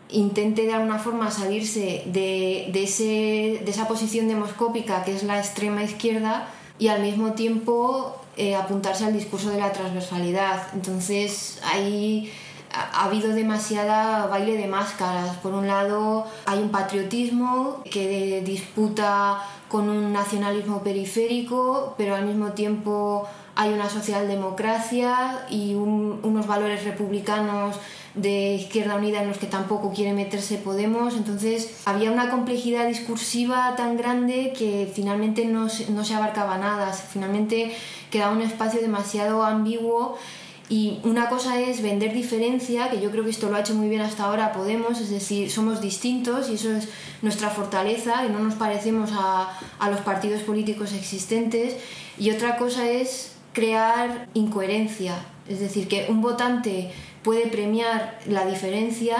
intente 0.10 0.64
de 0.66 0.74
alguna 0.74 1.00
forma 1.00 1.32
salirse 1.32 2.04
de, 2.06 2.70
de, 2.72 2.84
ese, 2.84 3.62
de 3.64 3.72
esa 3.72 3.88
posición 3.88 4.28
demoscópica 4.28 5.04
que 5.04 5.16
es 5.16 5.24
la 5.24 5.40
extrema 5.40 5.84
izquierda 5.84 6.48
y 6.78 6.90
al 6.90 7.02
mismo 7.02 7.34
tiempo 7.34 8.22
eh, 8.38 8.56
apuntarse 8.56 9.06
al 9.06 9.14
discurso 9.14 9.50
de 9.50 9.58
la 9.58 9.72
transversalidad. 9.72 10.68
Entonces 10.74 11.60
ahí 11.64 12.32
ha 12.74 13.06
habido 13.06 13.34
demasiada 13.34 14.28
baile 14.28 14.58
de 14.58 14.68
máscaras. 14.68 15.38
Por 15.38 15.54
un 15.54 15.68
lado 15.68 16.26
hay 16.46 16.60
un 16.60 16.70
patriotismo 16.70 17.82
que 17.90 18.42
disputa 18.46 19.42
con 19.70 19.90
un 19.90 20.14
nacionalismo 20.14 20.84
periférico, 20.84 21.96
pero 21.98 22.16
al 22.16 22.26
mismo 22.26 22.52
tiempo 22.52 23.28
hay 23.56 23.72
una 23.74 23.90
socialdemocracia 23.90 25.46
y 25.50 25.74
unos 25.76 26.46
valores 26.46 26.84
republicanos 26.84 27.78
de 28.16 28.56
Izquierda 28.56 28.96
Unida 28.96 29.22
en 29.22 29.28
los 29.28 29.38
que 29.38 29.48
tampoco 29.48 29.92
quiere 29.94 30.14
meterse 30.14 30.58
Podemos. 30.58 31.16
Entonces 31.16 31.82
había 31.86 32.12
una 32.12 32.30
complejidad 32.30 32.88
discursiva 32.88 33.76
tan 33.76 33.98
grande 33.98 34.54
que 34.58 34.90
finalmente 34.94 35.46
no 35.46 35.68
no 35.90 36.06
se 36.06 36.14
abarcaba 36.14 36.58
nada. 36.58 36.94
Finalmente 36.94 37.76
quedaba 38.10 38.34
un 38.34 38.42
espacio 38.42 38.82
demasiado 38.82 39.44
ambiguo. 39.44 40.18
Y 40.68 41.00
una 41.04 41.30
cosa 41.30 41.60
es 41.60 41.84
vender 41.84 42.12
diferencia, 42.12 42.90
que 42.90 43.00
yo 43.00 43.12
creo 43.12 43.24
que 43.24 43.30
esto 43.30 43.50
lo 43.50 43.56
ha 43.56 43.60
hecho 43.60 43.76
muy 43.76 43.88
bien 43.88 44.02
hasta 44.02 44.24
ahora 44.24 44.52
Podemos, 44.52 45.00
es 45.00 45.12
decir, 45.12 45.52
somos 45.52 45.80
distintos 45.80 46.50
y 46.50 46.56
eso 46.56 46.72
es 46.72 46.90
nuestra 47.22 47.52
fortaleza 47.52 48.26
y 48.26 48.32
no 48.32 48.40
nos 48.40 48.56
parecemos 48.56 49.12
a, 49.14 49.56
a 49.78 49.90
los 49.92 50.00
partidos 50.00 50.42
políticos 50.42 50.94
existentes. 50.94 51.76
Y 52.18 52.32
otra 52.32 52.58
cosa 52.58 52.90
es 52.90 53.34
crear 53.54 54.28
incoherencia, 54.34 55.16
es 55.48 55.60
decir, 55.60 55.88
que 55.88 56.08
un 56.10 56.22
votante 56.22 56.92
puede 57.26 57.48
premiar 57.48 58.20
la 58.28 58.46
diferencia 58.46 59.18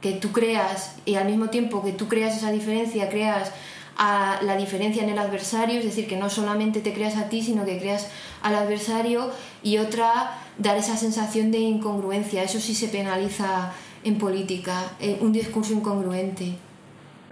que 0.00 0.12
tú 0.12 0.32
creas 0.32 0.96
y 1.06 1.14
al 1.14 1.26
mismo 1.26 1.50
tiempo 1.50 1.84
que 1.84 1.92
tú 1.92 2.08
creas 2.08 2.36
esa 2.36 2.50
diferencia, 2.50 3.08
creas 3.08 3.52
a 3.96 4.40
la 4.42 4.56
diferencia 4.56 5.04
en 5.04 5.08
el 5.08 5.18
adversario, 5.18 5.78
es 5.78 5.84
decir, 5.84 6.08
que 6.08 6.16
no 6.16 6.30
solamente 6.30 6.80
te 6.80 6.92
creas 6.92 7.16
a 7.16 7.28
ti, 7.28 7.42
sino 7.42 7.64
que 7.64 7.78
creas 7.78 8.08
al 8.42 8.56
adversario 8.56 9.30
y 9.62 9.78
otra, 9.78 10.36
dar 10.58 10.76
esa 10.76 10.96
sensación 10.96 11.52
de 11.52 11.58
incongruencia. 11.58 12.42
Eso 12.42 12.60
sí 12.60 12.74
se 12.74 12.88
penaliza 12.88 13.72
en 14.02 14.18
política, 14.18 14.90
eh, 14.98 15.18
un 15.20 15.32
discurso 15.32 15.72
incongruente. 15.72 16.56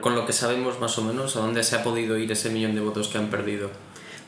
Con 0.00 0.14
lo 0.14 0.24
que 0.24 0.32
sabemos 0.32 0.78
más 0.80 0.98
o 0.98 1.02
menos, 1.02 1.36
¿a 1.36 1.40
dónde 1.40 1.64
se 1.64 1.74
ha 1.74 1.82
podido 1.82 2.16
ir 2.16 2.30
ese 2.30 2.50
millón 2.50 2.76
de 2.76 2.80
votos 2.80 3.08
que 3.08 3.18
han 3.18 3.28
perdido? 3.28 3.70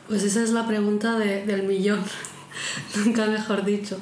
Pues 0.09 0.23
esa 0.23 0.43
es 0.43 0.49
la 0.51 0.67
pregunta 0.67 1.17
del 1.17 1.63
millón, 1.63 2.03
nunca 2.95 3.27
mejor 3.27 3.63
dicho. 3.63 3.97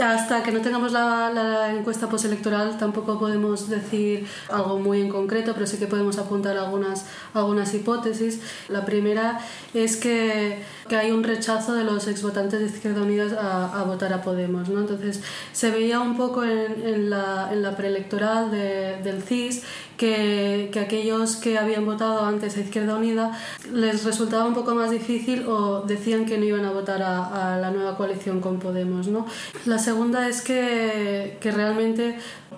Hasta 0.00 0.42
que 0.42 0.52
no 0.52 0.60
tengamos 0.60 0.92
la, 0.92 1.74
encuesta 1.76 2.08
postelectoral 2.08 2.78
tampoco 2.78 3.18
podemos 3.18 3.68
decir 3.68 4.26
algo 4.50 4.78
muy 4.78 5.00
en 5.00 5.08
concreto, 5.08 5.52
pero 5.52 5.66
sí 5.66 5.76
que 5.76 5.86
podemos 5.86 6.18
apuntar 6.18 6.56
algunas, 6.56 7.06
algunas 7.34 7.74
hipótesis. 7.74 8.40
La 8.68 8.84
primera 8.84 9.40
es 9.74 9.96
que, 9.96 10.62
que 10.88 10.96
hay 10.96 11.10
un 11.10 11.24
rechazo 11.24 11.74
de 11.74 11.84
los 11.84 12.08
exvotantes 12.08 12.60
de 12.60 12.66
Izquierda 12.66 13.02
Unida 13.02 13.72
a, 13.74 13.82
votar 13.84 14.12
a 14.12 14.22
Podemos. 14.22 14.68
¿no? 14.68 14.80
Entonces 14.80 15.20
se 15.52 15.70
veía 15.70 16.00
un 16.00 16.16
poco 16.16 16.44
en, 16.44 16.86
en 16.86 17.10
la, 17.10 17.74
preelectoral 17.76 18.50
de, 18.50 18.98
del 19.02 19.22
CIS 19.22 19.62
que, 19.96 20.70
que, 20.72 20.80
aquellos 20.80 21.36
que 21.36 21.58
habían 21.58 21.84
votado 21.84 22.24
antes 22.24 22.56
a 22.56 22.60
Izquierda 22.60 22.96
Unida 22.96 23.38
les 23.72 24.04
resultaba 24.04 24.44
un 24.44 24.54
poco 24.54 24.74
más 24.74 24.90
difícil 24.90 25.46
o 25.46 25.82
decían 25.82 26.24
que 26.24 26.38
no 26.38 26.44
iban 26.44 26.64
a 26.64 26.70
votar 26.70 27.02
a, 27.02 27.54
a 27.54 27.58
la 27.58 27.70
nueva 27.70 27.96
coalición 27.96 28.40
con 28.40 28.58
Podemos. 28.58 29.08
¿no? 29.08 29.26
La 29.66 29.78
segunda 29.82 30.28
es 30.28 30.40
que, 30.40 31.36
que 31.40 31.50
realmente 31.50 32.16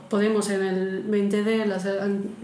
Podemos 0.09 0.49
en 0.51 0.63
el 0.63 1.11
20D, 1.11 1.65
las, 1.65 1.85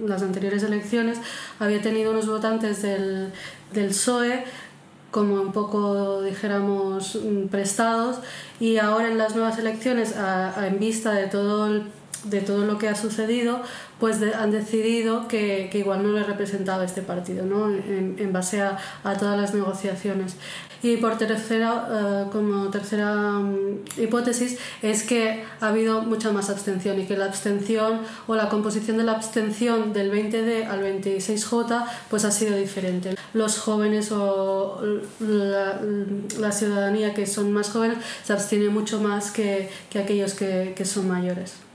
las 0.05 0.23
anteriores 0.23 0.63
elecciones, 0.63 1.19
había 1.59 1.81
tenido 1.81 2.11
unos 2.11 2.27
votantes 2.27 2.83
del, 2.83 3.33
del 3.73 3.89
PSOE 3.89 4.45
como 5.11 5.35
un 5.35 5.53
poco, 5.53 6.23
dijéramos, 6.23 7.19
prestados 7.51 8.19
y 8.59 8.79
ahora 8.79 9.09
en 9.09 9.19
las 9.19 9.37
nuevas 9.37 9.59
elecciones, 9.59 10.17
a, 10.17 10.59
a, 10.59 10.67
en 10.67 10.81
vista 10.81 11.13
de 11.13 11.27
todo 11.27 11.67
el 11.67 11.85
de 12.25 12.41
todo 12.41 12.65
lo 12.65 12.79
que 12.79 12.89
ha 12.89 12.95
sucedido, 12.95 13.63
pues 13.99 14.21
de, 14.21 14.35
han 14.35 14.51
decidido 14.51 15.29
que, 15.29 15.71
igual 15.73 16.03
no 16.03 16.13
le 16.13 16.25
representaba 16.25 16.85
este 16.85 17.03
partido, 17.03 17.45
¿no? 17.45 17.71
en, 17.71 18.33
base 18.33 18.63
a, 18.63 18.79
todas 19.19 19.39
las 19.39 19.55
negociaciones. 19.55 20.37
Y 20.83 20.97
por 20.97 21.19
tercera, 21.19 22.25
uh, 22.27 22.31
como 22.31 22.71
tercera 22.71 23.39
um, 23.39 23.81
hipótesis, 23.99 24.59
es 24.81 25.03
que 25.03 25.45
ha 25.61 25.69
habido 25.69 26.01
mucha 26.03 26.33
más 26.33 26.49
abstención 26.49 26.99
y 26.99 27.05
que 27.05 27.19
la 27.19 27.27
abstención 27.27 28.01
o 28.27 28.35
la 28.35 28.49
composición 28.49 28.97
de 28.97 29.05
la 29.05 29.13
abstención 29.13 29.93
del 29.93 30.11
20D 30.11 30.67
al 30.67 30.83
26J 30.83 31.85
pues 32.09 32.25
ha 32.25 32.31
sido 32.31 32.57
diferente. 32.57 33.15
Los 33.35 33.59
jóvenes 33.59 34.11
o 34.11 34.81
la, 35.21 36.53
ciudadanía 36.53 37.13
que 37.13 37.27
son 37.27 37.53
más 37.53 37.71
jóvenes 37.71 37.99
se 38.25 38.33
abstiene 38.33 38.71
mucho 38.71 39.01
más 39.01 39.31
que, 39.31 39.69
que 39.91 39.99
aquellos 39.99 40.33
que, 40.33 40.73
que 40.75 40.85
son 40.87 41.09
mayores. 41.09 41.70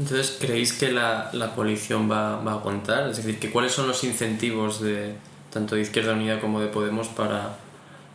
Entonces, 0.00 0.38
¿creéis 0.40 0.72
que 0.72 0.90
la, 0.90 1.28
la 1.34 1.54
coalición 1.54 2.10
va, 2.10 2.40
va, 2.40 2.52
a 2.52 2.54
aguantar? 2.54 3.10
Es 3.10 3.18
decir, 3.18 3.38
que 3.38 3.50
¿cuáles 3.50 3.72
son 3.72 3.86
los 3.86 4.02
incentivos 4.02 4.80
de 4.80 5.14
tanto 5.52 5.74
de 5.74 5.82
Izquierda 5.82 6.14
Unida 6.14 6.40
como 6.40 6.58
de 6.58 6.68
Podemos 6.68 7.08
para, 7.08 7.58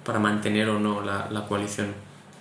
para 0.03 0.17
mantener 0.17 0.67
o 0.69 0.79
no 0.79 1.01
la, 1.01 1.27
la 1.29 1.45
coalición? 1.45 1.93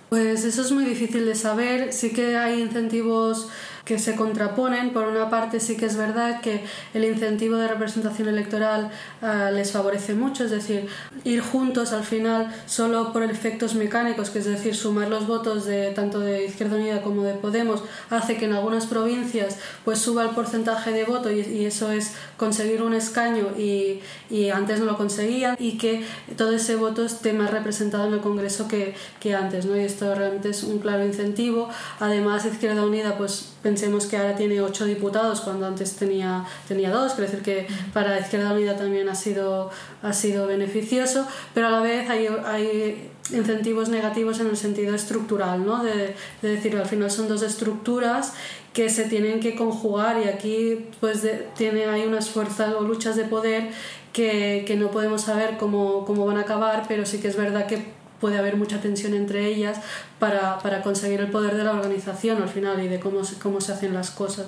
Pues 0.09 0.45
eso 0.45 0.63
es 0.63 0.71
muy 0.71 0.83
difícil 0.83 1.27
de 1.27 1.35
saber. 1.35 1.93
Sí 1.93 2.11
que 2.11 2.35
hay 2.35 2.59
incentivos 2.59 3.49
que 3.85 3.99
se 3.99 4.15
contraponen. 4.15 4.91
Por 4.91 5.07
una 5.07 5.29
parte 5.29 5.59
sí 5.59 5.77
que 5.77 5.85
es 5.85 5.95
verdad 5.95 6.41
que 6.41 6.65
el 6.93 7.05
incentivo 7.05 7.55
de 7.55 7.67
representación 7.67 8.27
electoral 8.27 8.91
uh, 9.21 9.53
les 9.53 9.71
favorece 9.71 10.15
mucho, 10.15 10.45
es 10.45 10.51
decir, 10.51 10.87
ir 11.23 11.41
juntos 11.41 11.93
al 11.93 12.03
final 12.03 12.53
solo 12.65 13.13
por 13.13 13.23
efectos 13.23 13.75
mecánicos, 13.75 14.31
que 14.31 14.39
es 14.39 14.45
decir, 14.45 14.75
sumar 14.75 15.07
los 15.07 15.27
votos 15.27 15.65
de 15.65 15.91
tanto 15.91 16.19
de 16.19 16.45
Izquierda 16.45 16.77
Unida 16.77 17.01
como 17.01 17.23
de 17.23 17.35
Podemos, 17.35 17.83
hace 18.09 18.37
que 18.37 18.45
en 18.45 18.53
algunas 18.53 18.87
provincias 18.87 19.57
pues 19.85 19.99
suba 19.99 20.23
el 20.23 20.29
porcentaje 20.31 20.91
de 20.91 21.03
voto 21.03 21.31
y, 21.31 21.41
y 21.41 21.65
eso 21.65 21.91
es 21.91 22.13
conseguir 22.37 22.81
un 22.81 22.93
escaño 22.93 23.49
y, 23.57 24.01
y, 24.31 24.49
antes 24.49 24.79
no 24.79 24.85
lo 24.85 24.97
conseguían 24.97 25.55
y 25.59 25.77
que 25.77 26.03
todo 26.37 26.51
ese 26.51 26.75
voto 26.75 27.05
esté 27.05 27.33
más 27.33 27.51
representado 27.51 28.07
en 28.07 28.13
el 28.13 28.21
Congreso 28.21 28.67
que, 28.67 28.95
que 29.19 29.35
antes, 29.35 29.65
¿no? 29.65 29.77
Y 29.77 29.81
esto 29.81 30.13
realmente 30.15 30.49
es 30.49 30.63
un 30.63 30.79
claro 30.79 31.05
incentivo. 31.05 31.69
Además, 31.99 32.45
Izquierda 32.45 32.83
Unida 32.83 33.17
pues 33.17 33.53
pensemos 33.75 34.05
que 34.05 34.15
ahora 34.15 34.37
tiene 34.37 34.61
ocho 34.61 34.85
diputados 34.85 35.41
cuando 35.41 35.67
antes 35.67 35.97
tenía, 35.97 36.45
tenía 36.65 36.91
dos, 36.91 37.11
quiere 37.11 37.29
decir 37.29 37.43
que 37.43 37.67
para 37.91 38.17
Izquierda 38.17 38.53
Unida 38.53 38.77
también 38.77 39.09
ha 39.09 39.15
sido, 39.15 39.69
ha 40.01 40.13
sido 40.13 40.47
beneficioso, 40.47 41.27
pero 41.53 41.67
a 41.67 41.71
la 41.71 41.81
vez 41.81 42.09
hay, 42.09 42.29
hay 42.45 43.11
incentivos 43.33 43.89
negativos 43.89 44.39
en 44.39 44.47
el 44.47 44.55
sentido 44.55 44.95
estructural, 44.95 45.65
¿no? 45.65 45.83
de, 45.83 46.15
de 46.41 46.49
decir, 46.49 46.77
al 46.77 46.85
final 46.85 47.11
son 47.11 47.27
dos 47.27 47.41
estructuras 47.41 48.31
que 48.71 48.89
se 48.89 49.03
tienen 49.03 49.41
que 49.41 49.57
conjugar 49.57 50.21
y 50.23 50.29
aquí 50.29 50.87
pues 51.01 51.21
de, 51.21 51.45
tiene, 51.57 51.83
hay 51.83 52.05
unas 52.05 52.29
fuerzas 52.29 52.75
o 52.75 52.81
luchas 52.83 53.17
de 53.17 53.25
poder 53.25 53.71
que, 54.13 54.63
que 54.65 54.77
no 54.77 54.89
podemos 54.89 55.23
saber 55.23 55.57
cómo, 55.57 56.05
cómo 56.05 56.25
van 56.25 56.37
a 56.37 56.41
acabar, 56.41 56.85
pero 56.87 57.05
sí 57.05 57.19
que 57.19 57.27
es 57.27 57.35
verdad 57.35 57.67
que 57.67 57.94
puede 58.19 58.37
haber 58.37 58.57
mucha 58.57 58.81
tensión 58.81 59.13
entre 59.13 59.45
ellas 59.47 59.79
para, 60.19 60.59
para 60.59 60.81
conseguir 60.81 61.19
el 61.19 61.29
poder 61.29 61.55
de 61.55 61.63
la 61.63 61.71
organización 61.71 62.41
al 62.41 62.49
final 62.49 62.83
y 62.83 62.87
de 62.87 62.99
cómo 62.99 63.21
cómo 63.41 63.61
se 63.61 63.73
hacen 63.73 63.93
las 63.93 64.11
cosas. 64.11 64.47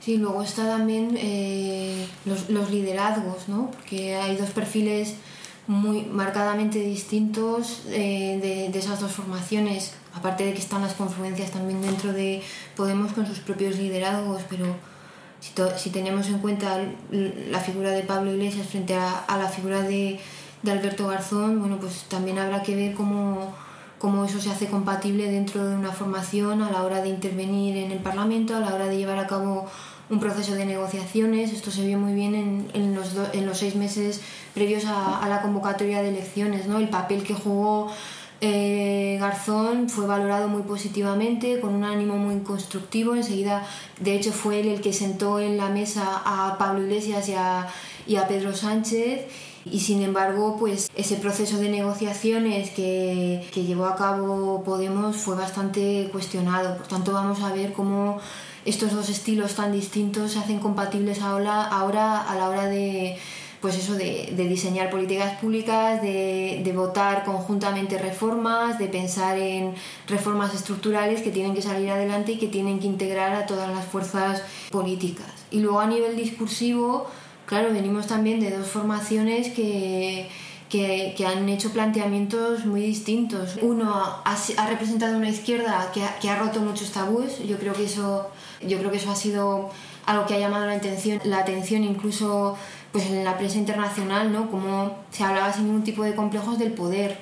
Sí, 0.00 0.16
luego 0.16 0.42
está 0.42 0.66
también 0.66 1.16
eh, 1.18 2.06
los, 2.24 2.48
los, 2.50 2.70
liderazgos, 2.70 3.48
¿no? 3.48 3.70
Porque 3.72 4.14
hay 4.14 4.36
dos 4.36 4.50
perfiles 4.50 5.16
muy 5.66 6.02
marcadamente 6.02 6.78
distintos 6.78 7.82
eh, 7.88 8.38
de, 8.40 8.72
de, 8.72 8.78
esas 8.78 9.00
dos 9.00 9.12
formaciones, 9.12 9.92
aparte 10.14 10.44
de 10.44 10.54
que 10.54 10.60
están 10.60 10.82
las 10.82 10.94
confluencias 10.94 11.50
también 11.50 11.82
dentro 11.82 12.12
de 12.12 12.42
Podemos 12.74 13.12
con 13.12 13.26
sus 13.26 13.40
propios 13.40 13.76
liderazgos, 13.76 14.42
pero 14.48 14.76
si, 15.40 15.52
to, 15.52 15.76
si 15.76 15.90
tenemos 15.90 16.28
en 16.28 16.38
cuenta 16.38 16.80
la 17.10 17.60
figura 17.60 17.90
de 17.90 18.02
Pablo 18.02 18.32
Iglesias 18.32 18.66
frente 18.68 18.94
a, 18.94 19.18
a 19.18 19.36
la 19.36 19.48
figura 19.48 19.82
de, 19.82 20.20
de 20.62 20.70
Alberto 20.72 21.06
Garzón, 21.06 21.60
bueno, 21.60 21.78
pues 21.78 22.04
también 22.08 22.38
habrá 22.38 22.62
que 22.62 22.74
ver 22.74 22.94
cómo, 22.94 23.54
cómo 23.98 24.24
eso 24.24 24.40
se 24.40 24.50
hace 24.50 24.66
compatible 24.66 25.30
dentro 25.30 25.66
de 25.66 25.76
una 25.76 25.92
formación 25.92 26.62
a 26.62 26.70
la 26.70 26.82
hora 26.82 27.00
de 27.00 27.08
intervenir 27.08 27.76
en 27.76 27.90
el 27.90 27.98
Parlamento, 27.98 28.56
a 28.56 28.60
la 28.60 28.74
hora 28.74 28.86
de 28.86 28.96
llevar 28.96 29.18
a 29.18 29.26
cabo 29.26 29.66
un 30.10 30.20
proceso 30.20 30.54
de 30.54 30.64
negociaciones. 30.64 31.52
Esto 31.52 31.70
se 31.70 31.86
vio 31.86 31.98
muy 31.98 32.14
bien 32.14 32.34
en, 32.34 32.70
en, 32.74 32.94
los, 32.94 33.12
en 33.32 33.46
los 33.46 33.58
seis 33.58 33.76
meses 33.76 34.20
previos 34.54 34.84
a, 34.86 35.22
a, 35.22 35.28
la 35.28 35.42
convocatoria 35.42 36.02
de 36.02 36.08
elecciones. 36.08 36.66
¿no? 36.66 36.78
El 36.78 36.88
papel 36.88 37.22
que 37.22 37.34
jugó 37.34 37.90
eh, 38.40 39.16
Garzón 39.20 39.88
fue 39.88 40.06
valorado 40.06 40.48
muy 40.48 40.62
positivamente, 40.62 41.60
con 41.60 41.74
un 41.74 41.84
ánimo 41.84 42.16
muy 42.16 42.40
constructivo. 42.40 43.14
Enseguida, 43.14 43.66
de 44.00 44.14
hecho, 44.14 44.32
fue 44.32 44.60
él 44.60 44.68
el 44.68 44.80
que 44.80 44.92
sentó 44.92 45.40
en 45.40 45.56
la 45.56 45.68
mesa 45.68 46.22
a 46.24 46.56
Pablo 46.58 46.82
Iglesias 46.82 47.28
y 47.28 47.34
a, 47.34 47.66
y 48.06 48.16
a 48.16 48.28
Pedro 48.28 48.54
Sánchez 48.54 49.26
y 49.72 49.80
sin 49.80 50.02
embargo 50.02 50.56
pues 50.58 50.90
ese 50.94 51.16
proceso 51.16 51.58
de 51.58 51.68
negociaciones 51.68 52.70
que, 52.70 53.46
que, 53.52 53.64
llevó 53.64 53.86
a 53.86 53.96
cabo 53.96 54.62
Podemos 54.64 55.16
fue 55.16 55.36
bastante 55.36 56.08
cuestionado 56.12 56.76
por 56.76 56.86
tanto 56.86 57.12
vamos 57.12 57.40
a 57.42 57.52
ver 57.52 57.72
cómo 57.72 58.20
estos 58.64 58.92
dos 58.92 59.08
estilos 59.08 59.54
tan 59.54 59.72
distintos 59.72 60.32
se 60.32 60.38
hacen 60.38 60.58
compatibles 60.58 61.22
ahora, 61.22 61.64
ahora 61.64 62.20
a 62.20 62.34
la 62.36 62.48
hora 62.48 62.66
de 62.66 63.16
pues 63.60 63.76
eso 63.76 63.94
de, 63.94 64.32
de 64.36 64.48
diseñar 64.48 64.90
políticas 64.90 65.38
públicas, 65.40 66.00
de, 66.00 66.60
de, 66.62 66.72
votar 66.72 67.24
conjuntamente 67.24 67.98
reformas, 67.98 68.78
de 68.78 68.86
pensar 68.86 69.36
en 69.36 69.74
reformas 70.06 70.54
estructurales 70.54 71.22
que 71.22 71.30
tienen 71.30 71.54
que 71.54 71.62
salir 71.62 71.90
adelante 71.90 72.32
y 72.32 72.38
que 72.38 72.46
tienen 72.46 72.78
que 72.78 72.86
integrar 72.86 73.32
a 73.34 73.46
todas 73.46 73.68
las 73.68 73.84
fuerzas 73.84 74.42
políticas. 74.70 75.26
Y 75.50 75.60
luego 75.60 75.80
a 75.80 75.86
nivel 75.86 76.14
discursivo, 76.16 77.08
claro, 77.48 77.72
venimos 77.72 78.06
también 78.06 78.40
de 78.40 78.50
dos 78.50 78.68
formaciones 78.68 79.48
que, 79.48 80.28
que, 80.68 81.14
que, 81.16 81.26
han 81.26 81.48
hecho 81.48 81.72
planteamientos 81.72 82.66
muy 82.66 82.82
distintos. 82.82 83.56
Uno 83.62 83.90
ha, 83.94 84.36
ha 84.58 84.66
representado 84.68 85.16
una 85.16 85.30
izquierda 85.30 85.90
que 85.94 86.04
ha, 86.04 86.18
que 86.18 86.28
ha, 86.28 86.38
roto 86.38 86.60
muchos 86.60 86.92
tabús, 86.92 87.38
yo 87.46 87.58
creo 87.58 87.72
que 87.72 87.84
eso, 87.84 88.30
yo 88.60 88.78
creo 88.78 88.90
que 88.90 88.98
eso 88.98 89.10
ha 89.10 89.16
sido 89.16 89.70
algo 90.04 90.26
que 90.26 90.34
ha 90.34 90.38
llamado 90.38 90.66
la 90.66 90.74
atención, 90.74 91.20
la 91.24 91.38
atención 91.38 91.84
incluso 91.84 92.56
pues 92.92 93.06
en 93.06 93.24
la 93.24 93.38
prensa 93.38 93.56
internacional, 93.56 94.30
¿no? 94.30 94.50
Como 94.50 94.96
se 95.10 95.24
hablaba 95.24 95.50
sin 95.52 95.64
ningún 95.64 95.84
tipo 95.84 96.04
de 96.04 96.14
complejos 96.14 96.58
del 96.58 96.72
poder 96.72 97.18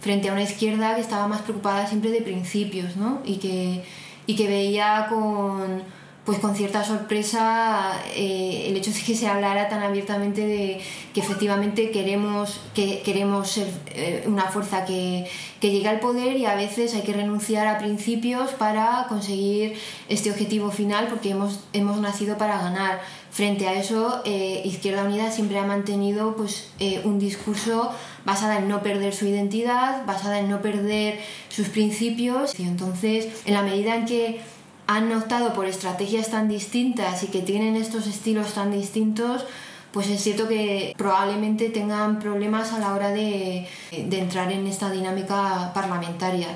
frente 0.00 0.28
a 0.28 0.32
una 0.32 0.42
izquierda 0.42 0.94
que 0.94 1.00
estaba 1.00 1.28
más 1.28 1.40
preocupada 1.42 1.86
siempre 1.86 2.10
de 2.10 2.20
principios, 2.20 2.96
¿no? 2.96 3.20
Y 3.24 3.36
que, 3.36 3.84
y 4.26 4.36
que 4.36 4.48
veía 4.48 5.06
con 5.08 5.82
pues 6.26 6.40
con 6.40 6.56
cierta 6.56 6.84
sorpresa 6.84 7.92
eh, 8.16 8.66
el 8.66 8.76
hecho 8.76 8.90
de 8.90 9.00
que 9.00 9.14
se 9.14 9.28
hablara 9.28 9.68
tan 9.68 9.80
abiertamente 9.84 10.44
de 10.44 10.80
que 11.14 11.20
efectivamente 11.20 11.92
queremos, 11.92 12.60
que 12.74 13.00
queremos 13.02 13.48
ser 13.48 13.68
eh, 13.94 14.24
una 14.26 14.46
fuerza 14.46 14.84
que, 14.84 15.30
que 15.60 15.70
llegue 15.70 15.88
al 15.88 16.00
poder 16.00 16.36
y 16.36 16.44
a 16.44 16.56
veces 16.56 16.94
hay 16.94 17.02
que 17.02 17.12
renunciar 17.12 17.68
a 17.68 17.78
principios 17.78 18.50
para 18.50 19.06
conseguir 19.08 19.74
este 20.08 20.32
objetivo 20.32 20.72
final 20.72 21.06
porque 21.06 21.30
hemos, 21.30 21.60
hemos 21.72 22.00
nacido 22.00 22.36
para 22.36 22.60
ganar. 22.60 23.00
Frente 23.30 23.68
a 23.68 23.74
eso, 23.74 24.22
eh, 24.24 24.62
Izquierda 24.64 25.04
Unida 25.04 25.30
siempre 25.30 25.58
ha 25.58 25.64
mantenido 25.64 26.36
pues, 26.36 26.70
un 27.04 27.18
discurso 27.18 27.92
basado 28.24 28.52
en 28.52 28.66
no 28.66 28.82
perder 28.82 29.14
su 29.14 29.26
identidad, 29.26 30.06
basada 30.06 30.38
en 30.38 30.48
no 30.48 30.62
perder 30.62 31.20
sus 31.50 31.68
principios. 31.68 32.58
Y 32.58 32.62
entonces, 32.62 33.28
en 33.44 33.52
la 33.52 33.62
medida 33.62 33.94
en 33.94 34.06
que 34.06 34.40
han 34.86 35.12
optado 35.12 35.52
por 35.52 35.66
estrategias 35.66 36.30
tan 36.30 36.48
distintas 36.48 37.22
y 37.22 37.28
que 37.28 37.42
tienen 37.42 37.76
estos 37.76 38.06
estilos 38.06 38.54
tan 38.54 38.70
distintos, 38.70 39.44
pues 39.92 40.08
es 40.08 40.22
cierto 40.22 40.46
que 40.48 40.94
probablemente 40.96 41.70
tengan 41.70 42.18
problemas 42.18 42.72
a 42.72 42.78
la 42.78 42.94
hora 42.94 43.10
de, 43.10 43.66
de 43.90 44.18
entrar 44.18 44.52
en 44.52 44.66
esta 44.66 44.90
dinámica 44.90 45.72
parlamentaria. 45.74 46.48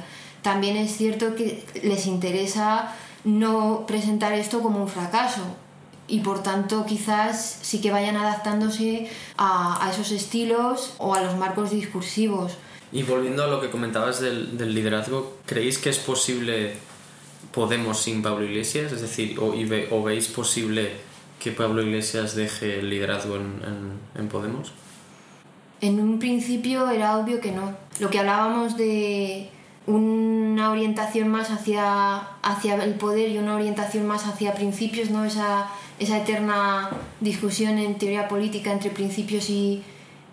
también 0.42 0.76
es 0.76 0.96
cierto 0.96 1.34
que 1.34 1.64
les 1.82 2.06
interesa 2.06 2.94
no 3.24 3.84
presentar 3.86 4.32
esto 4.32 4.62
como 4.62 4.82
un 4.82 4.88
fracaso 4.88 5.42
y 6.10 6.20
por 6.20 6.42
tanto 6.42 6.84
quizás 6.86 7.58
sí 7.62 7.80
que 7.80 7.92
vayan 7.92 8.16
adaptándose 8.16 9.08
a, 9.38 9.88
esos 9.92 10.10
estilos 10.10 10.94
o 10.98 11.14
a 11.14 11.22
los 11.22 11.36
marcos 11.36 11.70
discursivos. 11.70 12.52
Y 12.92 13.04
volviendo 13.04 13.44
a 13.44 13.46
lo 13.46 13.60
que 13.60 13.70
comentabas 13.70 14.20
del, 14.20 14.74
liderazgo, 14.74 15.38
¿creéis 15.46 15.78
que 15.78 15.88
es 15.90 15.98
posible 15.98 16.74
Podemos 17.52 18.00
sin 18.00 18.22
Pablo 18.22 18.44
Iglesias? 18.44 18.92
Es 18.92 19.00
decir, 19.00 19.38
o, 19.40 20.02
veis 20.02 20.28
posible 20.28 20.92
que 21.38 21.50
Pablo 21.52 21.82
Iglesias 21.82 22.34
deje 22.34 22.80
el 22.80 22.90
liderazgo 22.90 23.36
en, 23.36 23.98
en 24.14 24.28
Podemos? 24.28 24.72
En 25.80 25.98
un 25.98 26.18
principio 26.18 26.90
era 26.90 27.16
obvio 27.16 27.40
que 27.40 27.52
no. 27.52 27.74
Lo 27.98 28.10
que 28.10 28.18
hablábamos 28.18 28.76
de 28.76 29.48
una 29.86 30.70
orientación 30.70 31.28
más 31.28 31.50
hacia, 31.50 32.18
hacia 32.42 32.74
el 32.84 32.94
poder 32.94 33.30
y 33.30 33.38
una 33.38 33.56
orientación 33.56 34.06
más 34.06 34.26
hacia 34.26 34.54
principios, 34.54 35.10
¿no? 35.10 35.24
Esa, 35.24 35.68
esa 35.98 36.18
eterna 36.18 36.90
discusión 37.20 37.78
en 37.78 37.96
teoría 37.96 38.28
política 38.28 38.72
entre 38.72 38.90
principios 38.90 39.48
y, 39.48 39.82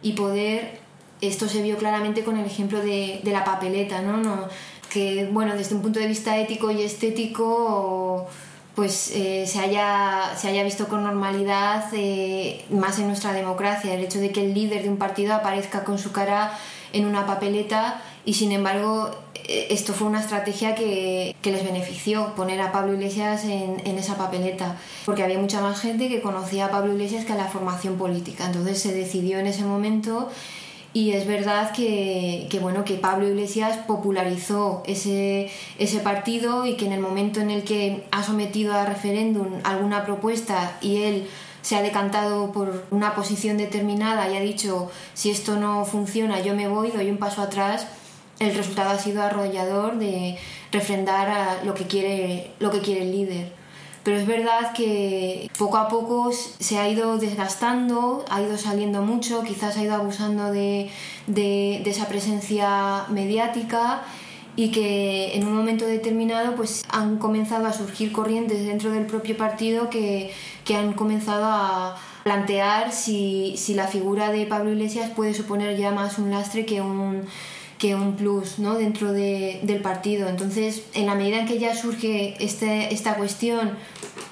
y 0.01 0.13
poder, 0.13 0.79
esto 1.21 1.47
se 1.47 1.61
vio 1.61 1.77
claramente 1.77 2.23
con 2.23 2.37
el 2.37 2.45
ejemplo 2.45 2.79
de, 2.81 3.21
de 3.23 3.31
la 3.31 3.43
papeleta. 3.43 4.01
¿no? 4.01 4.47
Que, 4.89 5.27
bueno, 5.31 5.55
desde 5.55 5.75
un 5.75 5.81
punto 5.81 5.99
de 5.99 6.07
vista 6.07 6.37
ético 6.37 6.71
y 6.71 6.81
estético 6.81 8.27
pues 8.77 9.09
eh, 9.15 9.47
se, 9.47 9.59
haya, 9.59 10.35
se 10.37 10.49
haya 10.49 10.63
visto 10.63 10.87
con 10.87 11.01
normalidad 11.01 11.85
eh, 11.93 12.63
más 12.69 12.99
en 12.99 13.07
nuestra 13.07 13.33
democracia, 13.33 13.95
el 13.95 14.03
hecho 14.03 14.19
de 14.19 14.31
que 14.31 14.45
el 14.45 14.53
líder 14.53 14.83
de 14.83 14.89
un 14.89 14.97
partido 14.97 15.33
aparezca 15.33 15.83
con 15.83 15.97
su 15.97 16.11
cara 16.11 16.55
en 16.93 17.07
una 17.07 17.25
papeleta 17.25 17.99
y 18.23 18.35
sin 18.35 18.51
embargo 18.51 19.09
eh, 19.33 19.69
esto 19.71 19.93
fue 19.93 20.07
una 20.07 20.19
estrategia 20.19 20.75
que, 20.75 21.35
que 21.41 21.51
les 21.51 21.63
benefició 21.63 22.35
poner 22.35 22.61
a 22.61 22.71
Pablo 22.71 22.93
Iglesias 22.93 23.45
en, 23.45 23.81
en, 23.83 23.97
esa 23.97 24.15
papeleta, 24.15 24.77
porque 25.05 25.23
había 25.23 25.39
mucha 25.39 25.59
más 25.59 25.79
gente 25.79 26.07
que 26.07 26.21
conocía 26.21 26.67
a 26.67 26.69
Pablo 26.69 26.93
Iglesias 26.93 27.25
que 27.25 27.33
a 27.33 27.35
la 27.35 27.47
formación 27.47 27.97
política. 27.97 28.45
Entonces 28.45 28.79
se 28.79 28.93
decidió 28.93 29.39
en 29.39 29.47
ese 29.47 29.63
momento 29.63 30.29
y 30.97 31.11
es 31.11 31.27
verdad 31.27 31.73
que, 31.73 32.49
bueno, 32.59 32.83
que 32.83 32.95
Pablo 32.95 33.27
Iglesias 33.27 33.77
popularizó 33.85 34.81
ese, 34.87 35.51
ese 35.77 35.99
partido 35.99 36.65
y 36.65 36.75
que 36.75 36.87
en 36.87 36.91
el 36.91 37.01
momento 37.01 37.39
en 37.39 37.51
el 37.51 37.63
que 37.63 38.03
ha 38.09 38.23
sometido 38.23 38.73
a 38.73 38.83
referéndum 38.83 39.59
alguna 39.63 40.05
propuesta 40.05 40.75
y 40.81 41.03
él 41.03 41.27
se 41.61 41.75
ha 41.75 41.83
decantado 41.83 42.51
por 42.51 42.85
una 42.89 43.13
posición 43.13 43.57
determinada 43.57 44.27
y 44.27 44.37
ha 44.37 44.39
dicho 44.39 44.89
si 45.13 45.29
esto 45.29 45.57
no 45.57 45.85
funciona 45.85 46.39
yo 46.39 46.55
me 46.55 46.67
voy, 46.67 46.89
doy 46.89 47.11
un 47.11 47.17
paso 47.17 47.43
atrás, 47.43 47.85
el 48.39 48.55
resultado 48.55 48.89
ha 48.89 48.97
sido 48.97 49.21
arrollador 49.21 49.99
de 49.99 50.39
refrendar 50.71 51.63
lo 51.63 51.75
que 51.75 51.85
quiere, 51.85 52.53
lo 52.57 52.71
que 52.71 52.81
quiere 52.81 53.03
el 53.03 53.11
líder 53.11 53.66
pero 54.07 54.19
es 54.19 54.25
verdad 54.25 54.71
que 54.71 55.51
poco 55.57 55.75
a 55.75 55.89
poco 55.89 56.31
se 56.31 56.77
ha 56.77 56.87
ido 56.87 57.17
desgastando, 57.17 58.23
ha 58.29 58.41
ido 58.41 58.57
saliendo 58.57 59.01
mucho, 59.01 59.43
quizás 59.43 59.75
ha 59.75 59.83
ido 59.83 59.95
abusando 59.95 60.49
de, 60.49 60.89
esa 61.85 62.07
presencia 62.07 63.03
mediática 63.09 64.03
y 64.55 64.71
que 64.71 65.35
en 65.35 65.45
un 65.45 65.57
momento 65.57 65.85
determinado 65.85 66.55
pues 66.55 66.85
han 66.87 67.17
comenzado 67.17 67.67
a 67.67 67.73
surgir 67.73 68.13
corrientes 68.13 68.65
dentro 68.65 68.91
del 68.91 69.07
propio 69.07 69.35
partido 69.35 69.89
que, 69.89 70.31
han 70.73 70.93
comenzado 70.93 71.43
a 71.45 71.97
plantear 72.23 72.93
si, 72.93 73.55
si, 73.57 73.73
la 73.73 73.87
figura 73.87 74.31
de 74.31 74.45
Pablo 74.45 74.71
Iglesias 74.71 75.11
puede 75.13 75.33
suponer 75.33 75.75
ya 75.75 75.91
más 75.91 76.17
un 76.17 76.31
lastre 76.31 76.65
que 76.65 76.79
un, 76.79 77.27
que 77.77 77.95
un 77.95 78.15
plus 78.15 78.59
¿no? 78.59 78.75
dentro 78.75 79.13
de, 79.13 79.59
del 79.63 79.81
partido. 79.81 80.27
Entonces, 80.27 80.83
en 80.93 81.05
la 81.05 81.15
medida 81.15 81.39
en 81.39 81.47
que 81.47 81.59
ya 81.59 81.75
surge 81.75 82.35
este, 82.43 82.93
esta 82.93 83.15
cuestión 83.15 83.71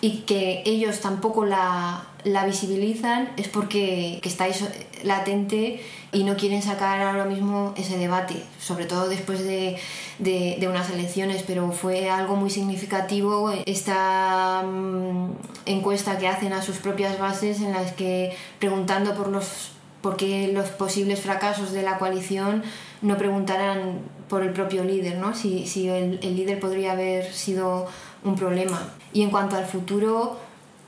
y 0.01 0.21
que 0.21 0.63
ellos 0.65 0.99
tampoco 0.99 1.45
la, 1.45 2.07
la 2.23 2.45
visibilizan, 2.45 3.29
es 3.37 3.47
porque 3.47 4.19
que 4.21 4.29
estáis 4.29 4.63
latente 5.03 5.81
y 6.11 6.23
no 6.23 6.35
quieren 6.37 6.61
sacar 6.61 7.01
ahora 7.01 7.25
mismo 7.25 7.73
ese 7.77 7.97
debate, 7.97 8.35
sobre 8.59 8.85
todo 8.85 9.09
después 9.09 9.43
de, 9.43 9.77
de, 10.17 10.67
unas 10.67 10.89
elecciones, 10.89 11.43
pero 11.45 11.71
fue 11.71 12.09
algo 12.09 12.35
muy 12.35 12.49
significativo 12.49 13.51
esta 13.65 14.63
mm, 14.63 15.31
encuesta 15.65 16.17
que 16.17 16.27
hacen 16.27 16.53
a 16.53 16.61
sus 16.61 16.77
propias 16.77 17.19
bases 17.19 17.61
en 17.61 17.73
las 17.73 17.91
que 17.93 18.35
preguntando 18.59 19.13
por 19.13 19.27
los 19.27 19.74
por 20.05 20.17
qué 20.17 20.51
los 20.53 20.69
posibles 20.69 21.19
fracasos 21.21 21.71
de 21.71 21.81
la 21.81 21.97
coalición 21.97 22.61
no 23.01 23.17
preguntarán 23.17 24.01
por 24.29 24.43
el 24.43 24.51
propio 24.53 24.83
líder, 24.83 25.17
¿no? 25.17 25.33
si, 25.33 25.65
si 25.65 25.87
el, 25.87 26.19
el, 26.21 26.35
líder 26.35 26.59
podría 26.59 26.91
haber 26.91 27.33
sido 27.33 27.87
un 28.23 28.35
problema. 28.35 28.79
Y 29.13 29.23
en 29.23 29.31
cuanto 29.31 29.55
al 29.55 29.65
futuro, 29.65 30.37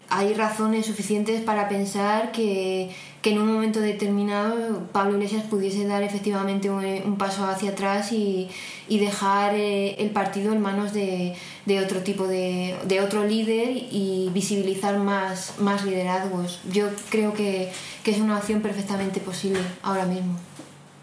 hay 0.08 0.36
razones 0.36 0.86
suficientes 0.86 1.42
para 1.42 1.68
pensar 1.68 2.32
que, 2.32 2.92
que 3.28 3.34
en 3.34 3.40
un 3.40 3.52
momento 3.52 3.82
determinado 3.82 4.88
Pablo 4.94 5.16
Iglesias 5.18 5.44
pudiese 5.50 5.86
dar 5.86 6.02
efectivamente 6.02 6.70
un, 6.70 7.18
paso 7.18 7.46
hacia 7.46 7.72
atrás 7.72 8.14
y, 8.14 8.48
y 8.88 9.00
dejar 9.00 9.54
eh, 9.54 9.96
el 10.00 10.12
partido 10.12 10.54
en 10.54 10.62
manos 10.62 10.94
de, 10.94 11.36
de 11.66 11.82
otro 11.82 12.04
tipo 12.04 12.26
de, 12.26 12.78
de, 12.86 13.02
otro 13.02 13.26
líder 13.26 13.72
y 13.72 14.30
visibilizar 14.34 14.98
más, 14.98 15.56
más 15.60 15.84
liderazgos. 15.84 16.62
Yo 16.72 16.88
creo 17.10 17.34
que, 17.34 17.70
que 18.02 18.12
es 18.12 18.20
una 18.20 18.38
opción 18.38 18.62
perfectamente 18.62 19.20
posible 19.20 19.60
ahora 19.84 20.06
mismo. 20.06 20.38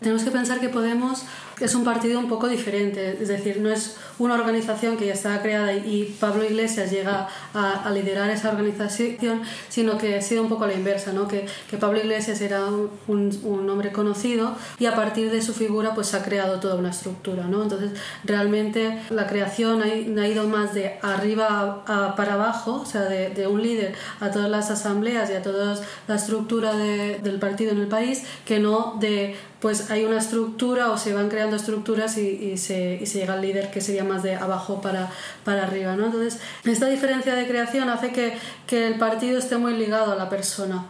Tenemos 0.01 0.25
que 0.25 0.31
pensar 0.31 0.61
que 0.61 0.71
Podemos 0.71 1.25
es 1.61 1.75
un 1.75 1.85
partido 1.85 2.19
un 2.19 2.29
poco 2.29 2.49
diferente, 2.49 3.19
es 3.21 3.29
decir, 3.29 3.61
no 3.61 3.71
es 3.71 3.97
una 4.19 4.35
organización 4.35 4.97
que 4.97 5.07
ya 5.07 5.13
estaba 5.13 5.41
creada 5.41 5.73
y 5.73 6.17
Pablo 6.21 6.45
Iglesias 6.45 6.91
llega 6.91 7.29
a, 7.53 7.91
liderar 7.95 8.29
esa 8.31 8.51
organización, 8.51 9.43
sino 9.69 9.99
que 9.99 10.17
ha 10.17 10.23
sido 10.23 10.43
un 10.43 10.49
poco 10.49 10.67
la 10.67 10.75
inversa, 10.75 11.13
¿no? 11.13 11.29
que, 11.29 11.47
que 11.71 11.77
Pablo 11.77 12.01
Iglesias 12.01 12.41
era 12.41 12.67
un, 12.67 12.91
un, 13.07 13.71
hombre 13.71 13.93
conocido 13.93 14.57
y 14.79 14.87
a 14.87 14.95
partir 14.95 15.31
de 15.31 15.43
su 15.43 15.55
figura 15.55 15.95
pues 15.95 16.09
se 16.09 16.17
ha 16.17 16.23
creado 16.23 16.59
toda 16.59 16.75
una 16.75 16.91
estructura. 16.91 17.45
¿no? 17.45 17.63
Entonces, 17.63 17.93
realmente 18.25 19.01
la 19.11 19.27
creación 19.27 19.83
ha, 19.83 19.87
ha 19.87 20.29
ido 20.29 20.49
más 20.49 20.75
de 20.75 20.99
arriba 21.03 21.85
para 22.17 22.35
abajo, 22.35 22.83
o 22.83 22.87
sea, 22.87 23.03
de, 23.03 23.45
un 23.47 23.63
líder 23.63 23.95
a 24.21 24.31
todas 24.31 24.51
las 24.51 24.71
asambleas 24.71 25.31
y 25.31 25.35
a 25.35 25.43
toda 25.43 25.79
la 26.09 26.15
estructura 26.15 26.75
de, 26.75 27.19
del 27.23 27.39
partido 27.39 27.73
en 27.73 27.79
el 27.79 27.89
país, 27.89 28.25
que 28.45 28.59
no 28.59 28.97
de 28.99 29.37
pues 29.65 29.91
hay 29.91 30.05
una 30.05 30.19
estructura 30.19 30.91
o 30.91 30.99
se 30.99 31.15
van 31.15 31.31
creando 31.31 31.57
estructuras 31.57 32.19
y, 32.19 32.59
se, 32.59 32.99
y 33.01 33.07
se 33.07 33.21
llega 33.21 33.33
al 33.33 33.41
líder 33.41 33.71
que 33.71 33.81
sería 33.81 34.05
más 34.05 34.23
de 34.23 34.35
abajo 34.35 34.83
para, 34.83 35.11
para 35.43 35.63
arriba. 35.63 35.97
¿no? 35.97 36.05
Entonces, 36.05 36.39
esta 36.67 36.87
diferencia 36.87 37.35
de 37.35 37.49
creación 37.49 37.89
hace 37.89 38.13
que, 38.13 38.37
que 38.67 38.87
el 38.87 38.99
partido 38.99 39.39
esté 39.39 39.57
muy 39.57 39.73
ligado 39.73 40.13
a 40.13 40.17
la 40.17 40.29
persona 40.29 40.85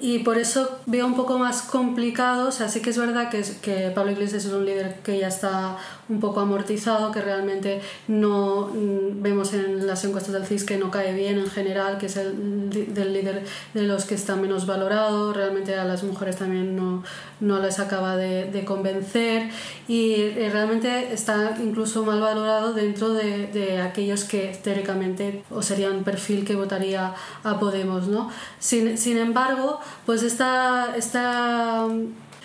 y 0.00 0.20
por 0.20 0.38
eso 0.38 0.78
veo 0.86 1.06
un 1.06 1.14
poco 1.14 1.38
más 1.38 1.62
complicado, 1.62 2.48
o 2.48 2.52
sea, 2.52 2.68
sí 2.68 2.80
que 2.80 2.90
es 2.90 2.98
verdad 2.98 3.30
que, 3.30 3.42
que 3.60 3.90
Pablo 3.94 4.12
Iglesias 4.12 4.46
es 4.46 4.52
un 4.52 4.64
líder 4.64 5.00
que 5.02 5.18
ya 5.18 5.28
está 5.28 5.76
un 6.08 6.20
poco 6.20 6.40
amortizado, 6.40 7.12
que 7.12 7.20
realmente 7.20 7.80
no 8.08 8.68
mm, 8.68 9.22
vemos 9.22 9.52
en 9.52 9.86
las 9.86 10.04
encuestas 10.04 10.32
del 10.32 10.46
CIS 10.46 10.64
que 10.64 10.78
no 10.78 10.90
cae 10.90 11.14
bien 11.14 11.38
en 11.38 11.48
general, 11.48 11.98
que 11.98 12.06
es 12.06 12.16
el 12.16 12.70
del 12.94 13.12
líder 13.12 13.44
de 13.74 13.82
los 13.82 14.04
que 14.06 14.14
está 14.14 14.36
menos 14.36 14.66
valorado, 14.66 15.32
realmente 15.32 15.76
a 15.76 15.84
las 15.84 16.02
mujeres 16.02 16.36
también 16.36 16.76
no, 16.76 17.04
no 17.40 17.60
les 17.60 17.78
acaba 17.78 18.16
de, 18.16 18.50
de 18.50 18.64
convencer 18.64 19.50
y 19.86 20.30
realmente 20.50 21.12
está 21.12 21.56
incluso 21.62 22.04
mal 22.04 22.20
valorado 22.20 22.72
dentro 22.72 23.12
de, 23.12 23.46
de, 23.48 23.80
aquellos 23.80 24.24
que 24.24 24.58
teóricamente 24.62 25.44
o 25.50 25.62
serían 25.62 26.04
perfil 26.04 26.44
que 26.44 26.56
votaría 26.56 27.14
a 27.44 27.60
Podemos, 27.60 28.08
¿no? 28.08 28.30
Sin, 28.58 28.96
sin 28.96 29.18
embargo, 29.18 29.80
pues 30.06 30.22
está, 30.22 30.96
está... 30.96 31.86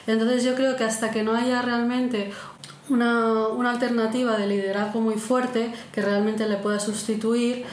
Entonces 0.07 0.43
yo 0.43 0.55
creo 0.55 0.75
que 0.75 0.83
hasta 0.83 1.11
que 1.11 1.23
no 1.23 1.35
haya 1.35 1.61
realmente 1.61 2.31
una, 2.89 3.47
una, 3.47 3.71
alternativa 3.71 4.37
de 4.37 4.47
liderazgo 4.47 5.01
muy 5.01 5.15
fuerte 5.15 5.73
que 5.91 6.01
realmente 6.01 6.47
le 6.47 6.57
pueda 6.57 6.79
sustituir, 6.79 7.65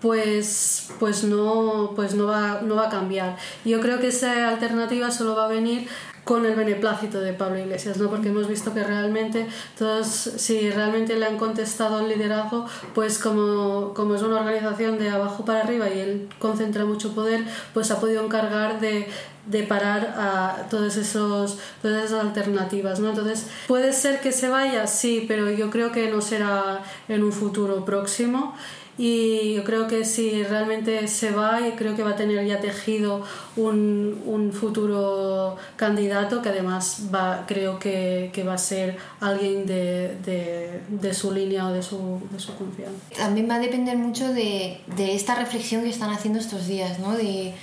pues, 0.00 0.90
pues, 0.98 1.24
no, 1.24 1.92
pues 1.96 2.14
no, 2.14 2.26
va, 2.26 2.60
no 2.62 2.76
va 2.76 2.86
a 2.86 2.90
cambiar. 2.90 3.36
Yo 3.64 3.80
creo 3.80 3.98
que 3.98 4.08
esa 4.08 4.48
alternativa 4.48 5.10
solo 5.10 5.34
va 5.34 5.46
a 5.46 5.48
venir 5.48 5.88
con 6.30 6.46
el 6.46 6.54
beneplácito 6.54 7.20
de 7.20 7.32
Pablo 7.32 7.58
Iglesias, 7.58 7.96
¿no? 7.96 8.08
porque 8.08 8.28
hemos 8.28 8.46
visto 8.46 8.72
que 8.72 8.84
realmente 8.84 9.48
todos, 9.76 10.06
si 10.06 10.70
realmente 10.70 11.16
le 11.16 11.26
han 11.26 11.36
contestado 11.36 11.98
el 11.98 12.08
liderazgo, 12.08 12.66
pues 12.94 13.18
como, 13.18 13.92
como 13.94 14.14
es 14.14 14.22
una 14.22 14.38
organización 14.38 14.96
de 14.96 15.10
abajo 15.10 15.44
para 15.44 15.62
arriba 15.62 15.90
y 15.90 15.98
él 15.98 16.28
concentra 16.38 16.84
mucho 16.84 17.16
poder, 17.16 17.44
pues 17.74 17.90
ha 17.90 17.98
podido 17.98 18.24
encargar 18.24 18.78
de, 18.78 19.08
de 19.46 19.62
parar 19.64 20.14
a 20.16 20.68
todos 20.70 20.96
esos, 20.96 21.58
todas 21.82 22.04
esas 22.04 22.20
alternativas. 22.20 23.00
¿no? 23.00 23.08
Entonces, 23.08 23.48
puede 23.66 23.92
ser 23.92 24.20
que 24.20 24.30
se 24.30 24.48
vaya, 24.48 24.86
sí, 24.86 25.24
pero 25.26 25.50
yo 25.50 25.68
creo 25.68 25.90
que 25.90 26.12
no 26.12 26.20
será 26.20 26.80
en 27.08 27.24
un 27.24 27.32
futuro 27.32 27.84
próximo 27.84 28.54
y 29.02 29.54
yo 29.54 29.64
creo 29.64 29.86
que 29.86 30.04
si 30.04 30.42
realmente 30.42 31.08
se 31.08 31.30
va, 31.30 31.58
creo 31.74 31.96
que 31.96 32.02
va 32.02 32.10
a 32.10 32.16
tener 32.16 32.46
ya 32.46 32.60
tejido 32.60 33.24
un, 33.56 34.20
un 34.26 34.52
futuro 34.52 35.56
candidato 35.76 36.42
que 36.42 36.50
además 36.50 37.04
va, 37.12 37.46
creo 37.48 37.78
que, 37.78 38.28
que 38.34 38.44
va 38.44 38.52
a 38.52 38.58
ser 38.58 38.98
alguien 39.20 39.64
de, 39.64 40.18
de, 40.22 40.82
de, 40.90 41.14
su 41.14 41.32
línea 41.32 41.66
o 41.68 41.72
de 41.72 41.82
su, 41.82 42.20
de 42.30 42.38
su 42.38 42.54
confianza. 42.56 42.98
También 43.16 43.48
va 43.48 43.54
a 43.54 43.60
depender 43.60 43.96
mucho 43.96 44.34
de, 44.34 44.82
de 44.98 45.14
esta 45.14 45.34
reflexión 45.34 45.82
que 45.82 45.88
están 45.88 46.10
haciendo 46.10 46.38
estos 46.38 46.66
días, 46.66 46.98
¿no? 46.98 47.16
De 47.16 47.54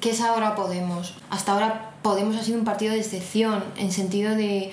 qué 0.00 0.10
es 0.10 0.20
ahora 0.20 0.54
Podemos. 0.54 1.14
Hasta 1.28 1.54
ahora 1.54 1.90
Podemos 2.02 2.36
ha 2.36 2.44
sido 2.44 2.56
un 2.56 2.64
partido 2.64 2.92
de 2.92 3.00
excepción, 3.00 3.64
en 3.78 3.90
sentido 3.90 4.36
de 4.36 4.70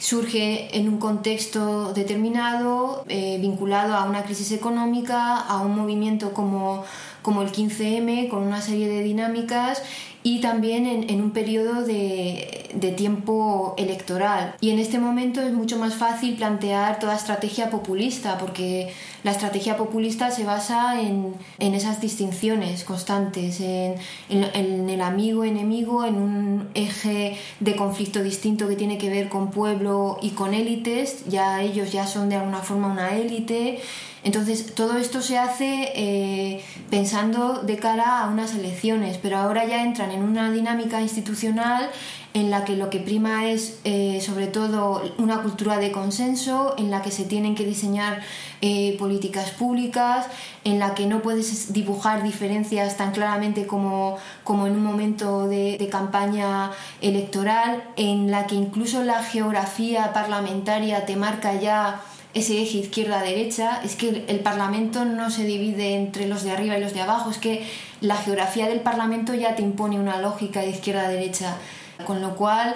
surge 0.00 0.76
en 0.76 0.88
un 0.88 0.98
contexto 0.98 1.92
determinado, 1.92 3.04
eh, 3.08 3.38
vinculado 3.38 3.94
a 3.94 4.04
una 4.04 4.24
crisis 4.24 4.50
económica, 4.50 5.36
a 5.36 5.60
un 5.60 5.76
movimiento 5.76 6.32
como, 6.32 6.84
como 7.22 7.42
el 7.42 7.52
15M, 7.52 8.28
con 8.28 8.42
una 8.42 8.62
serie 8.62 8.88
de 8.88 9.02
dinámicas 9.02 9.82
y 10.22 10.40
también 10.40 10.86
en, 10.86 11.20
un 11.20 11.30
periodo 11.30 11.82
de, 11.82 12.68
de, 12.74 12.92
tiempo 12.92 13.74
electoral. 13.78 14.54
Y 14.60 14.70
en 14.70 14.78
este 14.78 14.98
momento 14.98 15.40
es 15.40 15.52
mucho 15.52 15.78
más 15.78 15.94
fácil 15.94 16.34
plantear 16.34 16.98
toda 16.98 17.16
estrategia 17.16 17.70
populista, 17.70 18.36
porque 18.36 18.92
la 19.24 19.30
estrategia 19.30 19.78
populista 19.78 20.30
se 20.30 20.44
basa 20.44 21.00
en, 21.00 21.34
en 21.58 21.74
esas 21.74 22.02
distinciones 22.02 22.84
constantes, 22.84 23.60
en, 23.60 23.94
en, 24.28 24.90
el 24.90 25.00
amigo-enemigo, 25.00 26.04
en 26.04 26.16
un 26.16 26.68
eje 26.74 27.38
de 27.60 27.76
conflicto 27.76 28.22
distinto 28.22 28.68
que 28.68 28.76
tiene 28.76 28.98
que 28.98 29.08
ver 29.08 29.30
con 29.30 29.50
pueblo 29.50 30.18
y 30.20 30.30
con 30.30 30.52
élites, 30.52 31.24
ya 31.28 31.62
ellos 31.62 31.92
ya 31.92 32.06
son 32.06 32.28
de 32.28 32.36
alguna 32.36 32.58
forma 32.58 32.88
una 32.88 33.16
élite 33.16 33.80
entonces, 34.22 34.74
todo 34.74 34.98
esto 34.98 35.22
se 35.22 35.38
hace 35.38 35.92
eh, 35.94 36.62
pensando 36.90 37.62
de 37.62 37.76
cara 37.78 38.20
a 38.20 38.28
unas 38.28 38.54
elecciones, 38.54 39.16
pero 39.16 39.38
ahora 39.38 39.64
ya 39.64 39.82
entran 39.82 40.09
en 40.10 40.22
una 40.22 40.50
dinámica 40.50 41.00
institucional 41.00 41.90
en 42.32 42.50
la 42.50 42.64
que 42.64 42.76
lo 42.76 42.90
que 42.90 43.00
prima 43.00 43.48
es 43.48 43.80
eh, 43.84 44.20
sobre 44.24 44.46
todo 44.46 45.02
una 45.18 45.42
cultura 45.42 45.78
de 45.78 45.90
consenso, 45.90 46.74
en 46.78 46.90
la 46.90 47.02
que 47.02 47.10
se 47.10 47.24
tienen 47.24 47.54
que 47.56 47.64
diseñar 47.64 48.20
eh, 48.60 48.96
políticas 48.98 49.50
públicas, 49.50 50.26
en 50.62 50.78
la 50.78 50.94
que 50.94 51.06
no 51.06 51.22
puedes 51.22 51.72
dibujar 51.72 52.22
diferencias 52.22 52.96
tan 52.96 53.10
claramente 53.12 53.66
como, 53.66 54.18
como 54.44 54.66
en 54.66 54.74
un 54.74 54.84
momento 54.84 55.48
de, 55.48 55.76
de 55.76 55.88
campaña 55.88 56.70
electoral, 57.00 57.82
en 57.96 58.30
la 58.30 58.46
que 58.46 58.54
incluso 58.54 59.02
la 59.02 59.24
geografía 59.24 60.12
parlamentaria 60.12 61.06
te 61.06 61.16
marca 61.16 61.54
ya 61.54 62.00
ese 62.34 62.62
eje 62.62 62.78
izquierda-derecha, 62.78 63.82
es 63.82 63.96
que 63.96 64.24
el 64.28 64.40
Parlamento 64.40 65.04
no 65.04 65.30
se 65.30 65.44
divide 65.44 65.94
entre 65.94 66.28
los 66.28 66.42
de 66.44 66.52
arriba 66.52 66.78
y 66.78 66.80
los 66.80 66.94
de 66.94 67.00
abajo, 67.00 67.30
es 67.30 67.38
que 67.38 67.66
la 68.00 68.16
geografía 68.16 68.68
del 68.68 68.80
Parlamento 68.80 69.34
ya 69.34 69.56
te 69.56 69.62
impone 69.62 69.98
una 69.98 70.18
lógica 70.20 70.60
de 70.60 70.70
izquierda-derecha, 70.70 71.56
con 72.06 72.22
lo 72.22 72.36
cual 72.36 72.74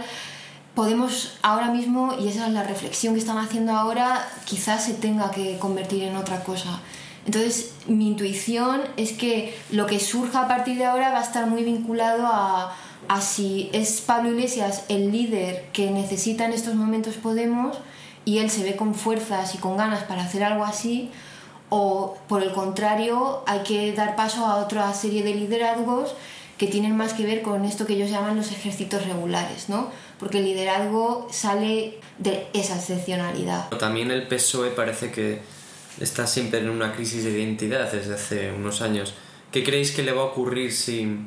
podemos 0.75 1.39
ahora 1.43 1.71
mismo, 1.71 2.17
y 2.19 2.29
esa 2.29 2.49
es 2.49 2.53
la 2.53 2.65
reflexión 2.65 3.15
que 3.15 3.21
están 3.21 3.39
haciendo 3.39 3.73
ahora, 3.73 4.29
quizás 4.45 4.85
se 4.85 4.95
tenga 4.95 5.31
que 5.31 5.57
convertir 5.59 6.03
en 6.03 6.17
otra 6.17 6.43
cosa. 6.43 6.81
Entonces, 7.25 7.73
mi 7.87 8.09
intuición 8.09 8.83
es 8.97 9.13
que 9.13 9.57
lo 9.71 9.87
que 9.87 10.01
surja 10.01 10.43
a 10.43 10.49
partir 10.49 10.77
de 10.77 10.85
ahora 10.85 11.11
va 11.11 11.21
a 11.21 11.23
estar 11.23 11.47
muy 11.47 11.63
vinculado 11.65 12.27
a, 12.27 12.77
a 13.09 13.21
si 13.21 13.71
es 13.73 14.01
Pablo 14.01 14.31
Iglesias 14.31 14.85
el 14.89 15.13
líder 15.13 15.67
que 15.73 15.91
necesita 15.91 16.45
en 16.45 16.53
estos 16.53 16.75
momentos 16.75 17.15
Podemos, 17.15 17.79
y 18.25 18.39
él 18.39 18.51
se 18.51 18.63
ve 18.63 18.77
con 18.77 18.95
fuerzas 18.95 19.55
y 19.55 19.59
con 19.59 19.77
ganas 19.77 20.05
para 20.05 20.23
hacer 20.23 20.45
algo 20.45 20.65
así, 20.65 21.11
o 21.69 22.17
por 22.29 22.43
el 22.43 22.53
contrario 22.53 23.43
hay 23.47 23.61
que 23.61 23.93
dar 23.93 24.17
paso 24.17 24.47
a 24.47 24.57
otra 24.57 24.93
serie 24.95 25.23
de 25.23 25.35
liderazgos 25.35 26.15
que 26.59 26.67
tienen 26.69 26.97
más 26.97 27.15
que 27.15 27.27
ver 27.27 27.43
con 27.43 27.65
esto 27.65 27.85
que 27.85 27.95
ellos 27.95 28.11
llaman 28.11 28.37
los 28.37 28.53
ejércitos 28.53 29.05
regulares, 29.07 29.69
¿no? 29.69 29.91
Porque 30.21 30.39
el 30.39 30.45
liderazgo 30.45 31.27
sale 31.31 31.99
de 32.19 32.47
esa 32.53 32.77
excepcionalidad. 32.77 33.71
También 33.71 34.11
el 34.11 34.29
PSOE 34.29 34.71
parece 34.71 35.11
que 35.11 35.41
está 36.01 36.27
siempre 36.27 36.61
en 36.61 36.71
una 36.71 36.93
crisis 36.93 37.25
de 37.25 37.31
identidad 37.31 37.91
desde 37.91 38.15
hace 38.15 38.53
unos 38.53 38.83
años. 38.83 39.15
¿Qué 39.51 39.65
creéis 39.65 39.91
que 39.91 40.03
le 40.03 40.13
va 40.13 40.23
a 40.23 40.27
ocurrir 40.27 40.73
si 40.73 41.19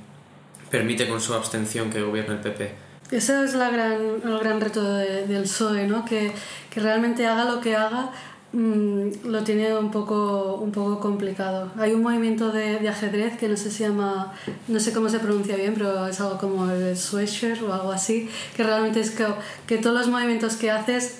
permite 0.71 1.07
con 1.07 1.19
su 1.19 1.33
abstención 1.33 1.89
que 1.89 2.01
gobierne 2.01 2.35
el 2.35 2.41
PP? 2.41 2.86
Ese 3.11 3.43
es 3.43 3.53
la 3.53 3.69
gran, 3.69 4.21
el 4.23 4.39
gran 4.39 4.59
reto 4.59 4.83
de, 4.83 5.25
del 5.27 5.43
PSOE, 5.43 5.87
¿no? 5.87 6.03
que, 6.03 6.33
que, 6.69 6.79
realmente 6.81 7.25
haga 7.25 7.45
lo 7.45 7.61
que 7.61 7.73
haga, 7.73 8.11
mmm, 8.51 9.07
lo 9.23 9.43
tiene 9.45 9.77
un 9.77 9.91
poco, 9.91 10.55
un 10.55 10.71
poco 10.73 10.99
complicado. 10.99 11.71
Hay 11.77 11.93
un 11.93 12.01
movimiento 12.01 12.51
de, 12.51 12.79
de, 12.79 12.89
ajedrez 12.89 13.37
que 13.37 13.47
no 13.47 13.55
sé 13.55 13.71
si 13.71 13.83
llama, 13.83 14.33
no 14.67 14.79
sé 14.81 14.91
cómo 14.91 15.07
se 15.07 15.19
pronuncia 15.19 15.55
bien, 15.55 15.73
pero 15.73 16.05
es 16.05 16.19
algo 16.19 16.37
como 16.37 16.69
el 16.69 16.97
Swisher 16.97 17.63
o 17.63 17.73
algo 17.73 17.93
así, 17.93 18.29
que 18.57 18.63
realmente 18.63 18.99
es 18.99 19.11
que, 19.11 19.25
que 19.65 19.77
todos 19.77 19.95
los 19.95 20.07
movimientos 20.09 20.57
que 20.57 20.69
haces 20.69 21.19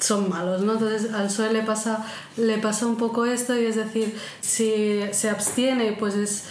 son 0.00 0.28
malos, 0.28 0.62
¿no? 0.62 0.72
Entonces 0.72 1.12
al 1.12 1.26
PSOE 1.26 1.52
le 1.52 1.62
pasa, 1.62 2.04
le 2.36 2.58
pasa 2.58 2.86
un 2.86 2.96
poco 2.96 3.26
esto 3.26 3.56
y 3.56 3.64
es 3.64 3.76
decir, 3.76 4.16
si 4.40 5.02
se 5.12 5.30
abstiene, 5.30 5.92
pues 5.92 6.14
es 6.14 6.44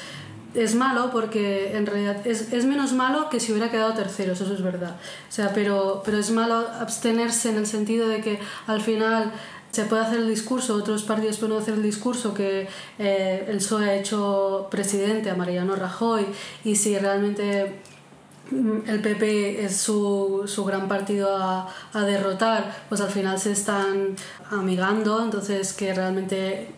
es 0.57 0.75
malo 0.75 1.09
porque 1.11 1.75
en 1.77 1.85
realidad 1.85 2.25
es, 2.25 2.51
es, 2.51 2.65
menos 2.65 2.93
malo 2.93 3.29
que 3.29 3.39
si 3.39 3.51
hubiera 3.51 3.69
quedado 3.69 3.93
tercero, 3.93 4.33
eso 4.33 4.51
es 4.51 4.61
verdad. 4.61 4.95
O 5.29 5.31
sea, 5.31 5.53
pero, 5.53 6.01
pero 6.03 6.17
es 6.17 6.31
malo 6.31 6.67
abstenerse 6.79 7.49
en 7.49 7.57
el 7.57 7.67
sentido 7.67 8.07
de 8.07 8.21
que 8.21 8.39
al 8.65 8.81
final 8.81 9.31
se 9.71 9.85
puede 9.85 10.01
hacer 10.01 10.19
el 10.19 10.29
discurso, 10.29 10.73
otros 10.73 11.03
partidos 11.03 11.37
pueden 11.37 11.57
hacer 11.57 11.75
el 11.75 11.83
discurso 11.83 12.33
que 12.33 12.67
eh, 12.97 13.45
el 13.47 13.57
PSOE 13.57 13.89
ha 13.89 13.95
hecho 13.95 14.67
presidente 14.71 15.29
a 15.29 15.35
Mariano 15.35 15.75
Rajoy 15.75 16.25
y 16.63 16.75
si 16.75 16.97
realmente 16.97 17.79
mm, 18.49 18.89
el 18.89 19.01
PP 19.01 19.63
es 19.63 19.77
su, 19.77 20.45
su 20.47 20.65
gran 20.65 20.87
partido 20.87 21.37
a, 21.37 21.69
derrotar, 21.93 22.85
pues 22.89 23.01
al 23.01 23.09
final 23.09 23.39
se 23.39 23.51
están 23.51 24.15
amigando, 24.49 25.23
entonces 25.23 25.73
que 25.73 25.93
realmente 25.93 26.71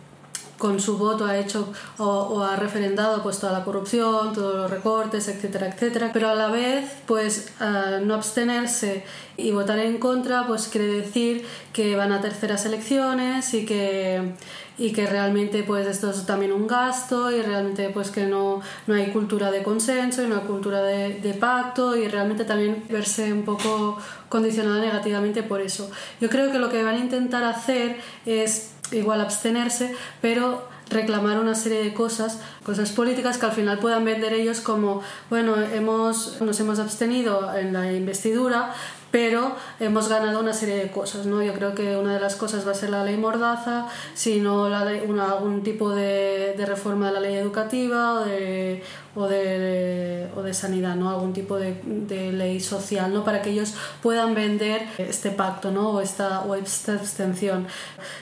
con 0.60 0.78
su 0.78 0.98
voto 0.98 1.24
ha 1.24 1.38
hecho 1.38 1.72
o, 1.96 2.04
o, 2.04 2.42
ha 2.44 2.54
referendado 2.54 3.22
pues 3.22 3.40
toda 3.40 3.52
la 3.52 3.64
corrupción, 3.64 4.34
todos 4.34 4.54
los 4.54 4.70
recortes, 4.70 5.26
etcétera, 5.26 5.68
etcétera, 5.68 6.10
pero 6.12 6.28
a 6.28 6.34
la 6.34 6.48
vez 6.48 6.84
pues 7.06 7.52
uh, 7.60 8.04
no 8.04 8.14
abstenerse 8.14 9.04
y 9.38 9.50
votar 9.52 9.78
en 9.78 9.98
contra 9.98 10.46
pues 10.46 10.68
quiere 10.68 10.86
decir 10.86 11.46
que 11.72 11.96
van 11.96 12.12
a 12.12 12.20
terceras 12.20 12.66
elecciones 12.66 13.54
y 13.54 13.64
que 13.64 14.34
y 14.76 14.92
que 14.92 15.06
realmente 15.06 15.62
pues 15.62 15.86
esto 15.86 16.10
es 16.10 16.24
también 16.24 16.52
un 16.52 16.66
gasto 16.66 17.30
y 17.30 17.42
realmente 17.42 17.90
pues 17.90 18.10
que 18.10 18.26
no, 18.26 18.62
no 18.86 18.94
hay 18.94 19.10
cultura 19.12 19.50
de 19.50 19.62
consenso 19.62 20.22
y 20.22 20.26
no 20.26 20.36
hay 20.36 20.46
cultura 20.46 20.82
de, 20.82 21.20
de 21.20 21.34
pacto 21.34 21.96
y 21.96 22.08
realmente 22.08 22.44
también 22.44 22.84
verse 22.88 23.30
un 23.30 23.42
poco 23.42 23.98
condicionada 24.30 24.80
negativamente 24.80 25.42
por 25.42 25.60
eso. 25.60 25.90
Yo 26.18 26.30
creo 26.30 26.50
que 26.50 26.58
lo 26.58 26.70
que 26.70 26.82
van 26.82 26.94
a 26.94 26.98
intentar 26.98 27.44
hacer 27.44 27.96
es 28.24 28.70
igual 28.92 29.20
abstenerse, 29.20 29.94
pero 30.20 30.68
reclamar 30.90 31.38
una 31.38 31.54
serie 31.54 31.82
de 31.82 31.94
cosas, 31.94 32.40
cosas 32.64 32.90
políticas 32.90 33.38
que 33.38 33.46
al 33.46 33.52
final 33.52 33.78
puedan 33.78 34.04
vender 34.04 34.32
ellos 34.32 34.60
como, 34.60 35.02
bueno, 35.30 35.54
hemos, 35.56 36.40
nos 36.40 36.58
hemos 36.60 36.78
abstenido 36.78 37.56
en 37.56 37.72
la 37.72 37.92
investidura, 37.92 38.74
pero 39.10 39.56
hemos 39.80 40.08
ganado 40.08 40.40
una 40.40 40.52
serie 40.52 40.76
de 40.76 40.90
cosas, 40.90 41.26
¿no? 41.26 41.42
Yo 41.42 41.52
creo 41.54 41.74
que 41.74 41.96
una 41.96 42.14
de 42.14 42.20
las 42.20 42.36
cosas 42.36 42.66
va 42.66 42.72
a 42.72 42.74
ser 42.74 42.90
la 42.90 43.04
ley 43.04 43.16
Mordaza, 43.16 43.86
sino 44.14 44.68
la 44.68 44.80
algún 44.80 45.62
tipo 45.62 45.90
de, 45.90 46.54
reforma 46.66 47.06
de 47.06 47.12
la 47.12 47.20
ley 47.20 47.34
educativa 47.34 48.20
o 48.20 48.24
de, 48.24 48.82
o 49.14 49.26
de, 49.26 50.54
sanidad, 50.54 50.94
¿no? 50.94 51.10
Algún 51.10 51.32
tipo 51.32 51.58
de, 51.58 51.80
de, 51.84 52.32
ley 52.32 52.60
social, 52.60 53.12
¿no? 53.12 53.24
Para 53.24 53.42
que 53.42 53.50
ellos 53.50 53.74
puedan 54.02 54.34
vender 54.34 54.86
este 54.98 55.30
pacto, 55.30 55.70
¿no? 55.70 55.90
O 55.90 56.00
esta, 56.00 56.42
o 56.42 56.54
esta 56.54 56.94
abstención. 56.94 57.66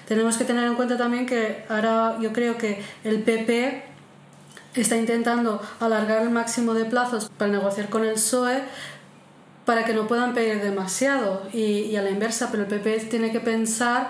Tenemos 0.07 0.37
que 0.37 0.45
tener 0.45 0.65
en 0.65 0.75
cuenta 0.75 0.97
también 0.97 1.27
que 1.27 1.65
ahora 1.69 2.17
yo 2.21 2.33
creo 2.33 2.57
que 2.57 2.83
el 3.05 3.23
PP 3.23 3.85
está 4.75 4.97
intentando 4.97 5.61
alargar 5.81 6.23
el 6.23 6.31
máximo 6.31 6.75
de 6.75 6.85
plazos 6.85 7.31
para 7.37 7.51
negociar 7.51 7.89
con 7.89 8.05
el 8.05 8.15
PSOE 8.15 8.63
para 9.69 9.85
que 9.85 9.93
no 9.93 10.07
puedan 10.07 10.33
pedir 10.33 10.63
demasiado 10.63 11.43
y, 11.53 11.95
a 11.95 12.01
la 12.01 12.09
inversa, 12.09 12.49
pero 12.51 12.63
el 12.63 12.71
PP 12.71 13.01
tiene 13.11 13.31
que 13.31 13.39
pensar 13.39 14.09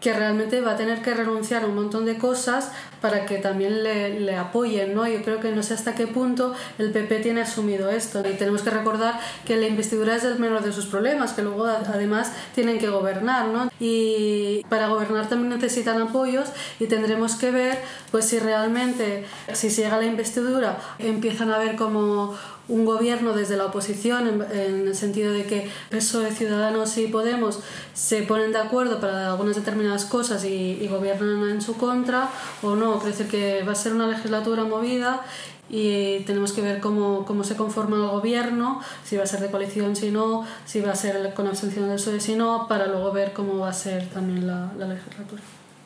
que 0.00 0.14
realmente 0.14 0.62
va 0.62 0.72
a 0.72 0.76
tener 0.76 1.02
que 1.02 1.12
renunciar 1.12 1.64
a 1.64 1.66
un 1.66 1.74
montón 1.74 2.06
de 2.06 2.16
cosas 2.16 2.72
para 3.02 3.26
que 3.26 3.36
también 3.36 3.82
le, 3.82 4.34
apoyen, 4.36 4.94
¿no? 4.94 5.06
Yo 5.06 5.22
creo 5.22 5.38
que 5.38 5.52
no 5.52 5.62
sé 5.62 5.74
hasta 5.74 5.94
qué 5.94 6.06
punto 6.06 6.54
el 6.78 6.92
PP 6.92 7.18
tiene 7.18 7.42
asumido 7.42 7.90
esto 7.90 8.20
y 8.20 8.32
tenemos 8.38 8.62
que 8.62 8.70
recordar 8.70 9.20
que 9.44 9.56
la 9.56 9.66
investidura 9.66 10.16
es 10.16 10.24
el 10.24 10.38
menor 10.38 10.62
de 10.62 10.72
sus 10.72 10.86
problemas, 10.86 11.34
que 11.34 11.42
luego 11.42 11.66
además 11.66 12.32
tienen 12.54 12.78
que 12.78 12.88
gobernar, 12.88 13.48
¿no? 13.48 13.70
Y 13.80 14.64
para 14.70 14.88
gobernar 14.88 15.28
también 15.28 15.50
necesitan 15.50 16.00
apoyos 16.00 16.48
y 16.78 16.86
tendremos 16.86 17.34
que 17.34 17.50
ver 17.50 17.78
pues 18.10 18.24
si 18.24 18.38
realmente, 18.38 19.26
si 19.52 19.68
llega 19.68 19.98
la 19.98 20.06
investidura, 20.06 20.78
empiezan 20.98 21.50
a 21.50 21.58
ver 21.58 21.76
como 21.76 22.34
un 22.70 22.84
gobierno 22.84 23.34
desde 23.34 23.56
la 23.56 23.66
oposición, 23.66 24.46
en, 24.52 24.88
el 24.88 24.94
sentido 24.94 25.32
de 25.32 25.44
que 25.44 25.68
PSOE, 25.90 26.30
Ciudadanos 26.32 26.96
y 26.98 27.08
Podemos 27.08 27.60
se 27.92 28.22
ponen 28.22 28.52
de 28.52 28.58
acuerdo 28.58 29.00
para 29.00 29.28
algunas 29.32 29.56
determinadas 29.56 30.04
cosas 30.04 30.44
y, 30.44 30.86
gobiernan 30.88 31.48
en 31.50 31.60
su 31.60 31.76
contra, 31.76 32.30
o 32.62 32.74
no. 32.74 32.98
Quiere 32.98 33.10
decir 33.10 33.28
que 33.28 33.62
va 33.64 33.72
a 33.72 33.74
ser 33.74 33.92
una 33.92 34.06
legislatura 34.06 34.64
movida 34.64 35.22
y 35.68 36.20
tenemos 36.20 36.52
que 36.52 36.62
ver 36.62 36.80
cómo, 36.80 37.24
cómo, 37.24 37.44
se 37.44 37.56
conforma 37.56 37.96
el 37.96 38.08
gobierno, 38.08 38.80
si 39.04 39.16
va 39.16 39.24
a 39.24 39.26
ser 39.26 39.40
de 39.40 39.50
coalición, 39.50 39.94
si 39.94 40.10
no, 40.10 40.46
si 40.66 40.80
va 40.80 40.92
a 40.92 40.96
ser 40.96 41.32
con 41.34 41.46
abstención 41.46 41.86
del 41.86 41.96
PSOE, 41.96 42.20
si 42.20 42.34
no, 42.34 42.66
para 42.68 42.86
luego 42.86 43.12
ver 43.12 43.32
cómo 43.32 43.58
va 43.58 43.70
a 43.70 43.72
ser 43.72 44.08
también 44.08 44.46
la, 44.46 44.72
la 44.76 44.86
legislatura. 44.86 45.42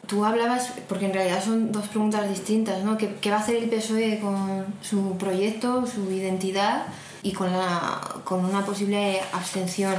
Tú 0.06 0.24
hablabas, 0.24 0.72
porque 0.88 1.06
en 1.06 1.14
realidad 1.14 1.42
son 1.42 1.72
dos 1.72 1.88
preguntas 1.88 2.28
distintas, 2.28 2.84
¿no? 2.84 2.98
¿Qué, 2.98 3.14
¿Qué, 3.20 3.30
va 3.30 3.36
a 3.36 3.40
hacer 3.40 3.56
el 3.56 3.70
PSOE 3.70 4.20
con 4.20 4.66
su 4.82 5.16
proyecto, 5.16 5.86
su 5.86 6.10
identidad 6.10 6.86
y 7.22 7.32
con, 7.32 7.52
la, 7.52 8.00
con 8.24 8.44
una 8.44 8.66
posible 8.66 9.20
abstención? 9.32 9.94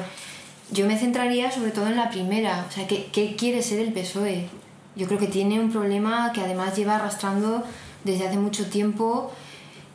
Yo 0.72 0.86
me 0.86 0.98
centraría 0.98 1.52
sobre 1.52 1.72
todo 1.72 1.88
en 1.88 1.96
la 1.96 2.10
primera, 2.10 2.66
o 2.68 2.72
sea, 2.72 2.86
¿qué, 2.88 3.08
¿qué 3.12 3.36
quiere 3.36 3.64
ser 3.64 3.80
el 3.80 3.94
PSOE? 3.94 4.48
Yo 4.96 5.08
creo 5.08 5.20
que 5.20 5.28
tiene 5.28 5.60
un 5.60 5.72
problema 5.72 6.32
que 6.34 6.42
además 6.42 6.76
lleva 6.76 6.96
arrastrando 6.96 7.64
desde 8.04 8.28
hace 8.28 8.38
mucho 8.38 8.68
tiempo 8.68 9.32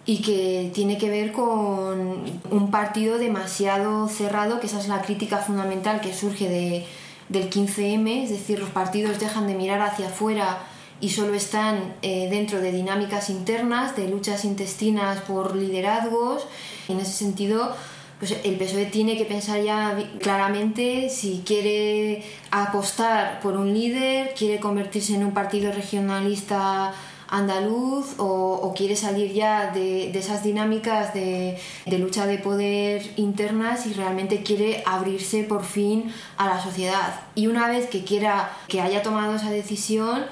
y 0.06 0.22
que 0.22 0.70
tiene 0.74 0.98
que 0.98 1.08
ver 1.08 1.32
con 1.32 2.24
un 2.50 2.70
partido 2.70 3.18
demasiado 3.18 4.08
cerrado, 4.08 4.60
que 4.60 4.66
esa 4.66 4.80
es 4.80 4.88
la 4.88 5.02
crítica 5.02 5.38
fundamental 5.38 6.00
que 6.00 6.12
surge 6.12 6.48
de, 6.48 6.86
del 7.30 7.48
15M, 7.48 8.24
es 8.24 8.30
decir, 8.30 8.58
los 8.58 8.70
partidos 8.70 9.18
dejan 9.18 9.46
de 9.46 9.54
mirar 9.54 9.80
hacia 9.80 10.08
afuera 10.08 10.58
y 11.00 11.08
solo 11.10 11.32
están 11.32 11.94
eh, 12.02 12.28
dentro 12.28 12.60
de 12.60 12.72
dinámicas 12.72 13.30
internas, 13.30 13.96
de 13.96 14.08
luchas 14.08 14.44
intestinas 14.44 15.20
por 15.22 15.56
liderazgos. 15.56 16.46
En 16.88 17.00
ese 17.00 17.12
sentido, 17.12 17.74
pues 18.18 18.36
el 18.44 18.56
PSOE 18.56 18.84
tiene 18.86 19.16
que 19.16 19.24
pensar 19.24 19.62
ya 19.62 19.96
claramente 20.20 21.08
si 21.08 21.42
quiere 21.46 22.22
apostar 22.50 23.40
por 23.40 23.56
un 23.56 23.72
líder, 23.72 24.34
quiere 24.34 24.60
convertirse 24.60 25.14
en 25.14 25.24
un 25.24 25.32
partido 25.32 25.72
regionalista 25.72 26.92
andaluz 27.30 28.14
o, 28.18 28.74
quiere 28.76 28.96
salir 28.96 29.32
ya 29.32 29.72
de, 29.72 30.10
esas 30.10 30.42
dinámicas 30.42 31.14
de, 31.14 31.58
lucha 31.98 32.26
de 32.26 32.38
poder 32.38 33.02
internas 33.16 33.86
y 33.86 33.92
realmente 33.92 34.42
quiere 34.42 34.82
abrirse 34.86 35.44
por 35.44 35.64
fin 35.64 36.12
a 36.36 36.46
la 36.46 36.62
sociedad. 36.62 37.20
Y 37.34 37.46
una 37.46 37.68
vez 37.68 37.88
que 37.88 38.04
quiera, 38.04 38.52
que 38.68 38.80
haya 38.80 39.02
tomado 39.02 39.36
esa 39.36 39.50
decisión, 39.50 40.24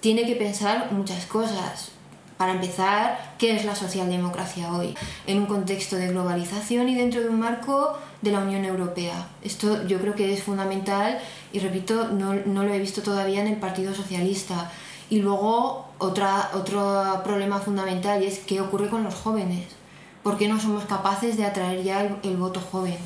tiene 0.00 0.24
que 0.26 0.36
pensar 0.36 0.92
muchas 0.92 1.26
cosas. 1.26 1.92
Para 2.36 2.52
empezar, 2.52 3.34
¿qué 3.38 3.56
es 3.56 3.64
la 3.64 3.74
socialdemocracia 3.74 4.70
hoy? 4.70 4.94
En 5.26 5.38
un 5.38 5.46
contexto 5.46 5.96
de 5.96 6.08
globalización 6.08 6.88
y 6.90 6.94
dentro 6.94 7.22
de 7.22 7.30
un 7.30 7.40
marco 7.40 7.96
de 8.20 8.30
la 8.30 8.40
Unión 8.40 8.64
Europea. 8.66 9.28
Esto 9.42 9.86
yo 9.86 9.98
creo 10.00 10.14
que 10.14 10.34
es 10.34 10.42
fundamental 10.42 11.18
y 11.52 11.60
repito, 11.60 12.08
no, 12.08 12.34
no 12.34 12.62
lo 12.62 12.74
he 12.74 12.78
visto 12.78 13.00
todavía 13.00 13.40
en 13.40 13.46
el 13.46 13.56
Partido 13.56 13.94
Socialista. 13.94 14.70
Y 15.08 15.20
luego 15.20 15.86
otra, 15.98 16.50
otro 16.54 17.22
problema 17.24 17.58
fundamental 17.60 18.22
es 18.22 18.40
qué 18.40 18.60
ocurre 18.60 18.88
con 18.88 19.04
los 19.04 19.14
jóvenes. 19.14 19.66
¿Por 20.22 20.36
qué 20.36 20.48
no 20.48 20.58
somos 20.58 20.84
capaces 20.86 21.36
de 21.36 21.44
atraer 21.44 21.84
ya 21.84 22.18
el, 22.22 22.36
voto 22.36 22.60
joven? 22.60 22.96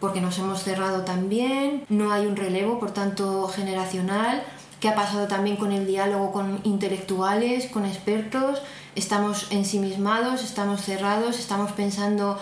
Porque 0.00 0.22
nos 0.22 0.38
hemos 0.38 0.62
cerrado 0.62 1.02
también, 1.04 1.84
no 1.90 2.12
hay 2.12 2.26
un 2.26 2.36
relevo, 2.36 2.78
por 2.78 2.92
tanto, 2.92 3.48
generacional. 3.48 4.42
¿Qué 4.80 4.88
ha 4.88 4.94
pasado 4.94 5.26
también 5.26 5.56
con 5.56 5.72
el 5.72 5.86
diálogo 5.86 6.32
con 6.32 6.60
intelectuales, 6.64 7.66
con 7.66 7.84
expertos? 7.84 8.62
Estamos 8.94 9.48
ensimismados, 9.50 10.42
estamos 10.42 10.80
cerrados, 10.80 11.38
estamos 11.38 11.72
pensando 11.72 12.38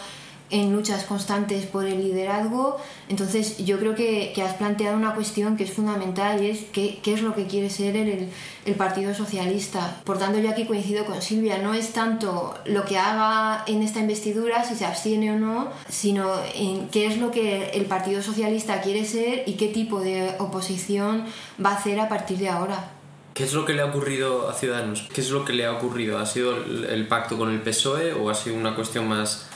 en 0.50 0.72
luchas 0.72 1.04
constantes 1.04 1.66
por 1.66 1.86
el 1.86 2.02
liderazgo. 2.02 2.76
Entonces 3.08 3.58
yo 3.64 3.78
creo 3.78 3.94
que, 3.94 4.32
que, 4.34 4.42
has 4.42 4.54
planteado 4.54 4.96
una 4.96 5.14
cuestión 5.14 5.56
que 5.56 5.64
es 5.64 5.72
fundamental 5.72 6.42
y 6.42 6.50
es 6.50 6.64
qué, 6.72 7.00
qué 7.02 7.14
es 7.14 7.22
lo 7.22 7.34
que 7.34 7.46
quiere 7.46 7.70
ser 7.70 7.96
el, 7.96 8.28
el, 8.64 8.74
Partido 8.74 9.14
Socialista. 9.14 10.00
Por 10.04 10.18
tanto 10.18 10.38
yo 10.38 10.50
aquí 10.50 10.66
coincido 10.66 11.04
con 11.06 11.22
Silvia, 11.22 11.58
no 11.58 11.74
es 11.74 11.92
tanto 11.92 12.54
lo 12.66 12.84
que 12.84 12.98
haga 12.98 13.64
en 13.66 13.82
esta 13.82 14.00
investidura, 14.00 14.64
si 14.64 14.74
se 14.74 14.84
abstiene 14.84 15.32
o 15.32 15.38
no, 15.38 15.70
sino 15.88 16.30
en 16.54 16.88
qué 16.88 17.06
es 17.06 17.18
lo 17.18 17.30
que 17.30 17.70
el 17.70 17.86
Partido 17.86 18.22
Socialista 18.22 18.80
quiere 18.82 19.04
ser 19.04 19.44
y 19.46 19.54
qué 19.54 19.68
tipo 19.68 20.00
de 20.00 20.34
oposición 20.38 21.24
va 21.64 21.70
a 21.70 21.76
hacer 21.76 22.00
a 22.00 22.08
partir 22.08 22.38
de 22.38 22.48
ahora. 22.48 22.90
¿Qué 23.34 23.42
es 23.42 23.52
lo 23.52 23.64
que 23.64 23.72
le 23.72 23.82
ha 23.82 23.86
ocurrido 23.86 24.48
a 24.48 24.54
Ciudadanos? 24.54 25.08
¿Qué 25.12 25.20
es 25.20 25.30
lo 25.30 25.44
que 25.44 25.52
le 25.52 25.66
ha 25.66 25.72
ocurrido? 25.72 26.18
¿Ha 26.18 26.26
sido 26.26 26.54
el 26.54 27.08
pacto 27.08 27.36
con 27.36 27.50
el 27.50 27.60
PSOE 27.62 28.12
o 28.12 28.30
ha 28.30 28.34
sido 28.34 28.54
una 28.56 28.76
cuestión 28.76 29.08
más 29.08 29.48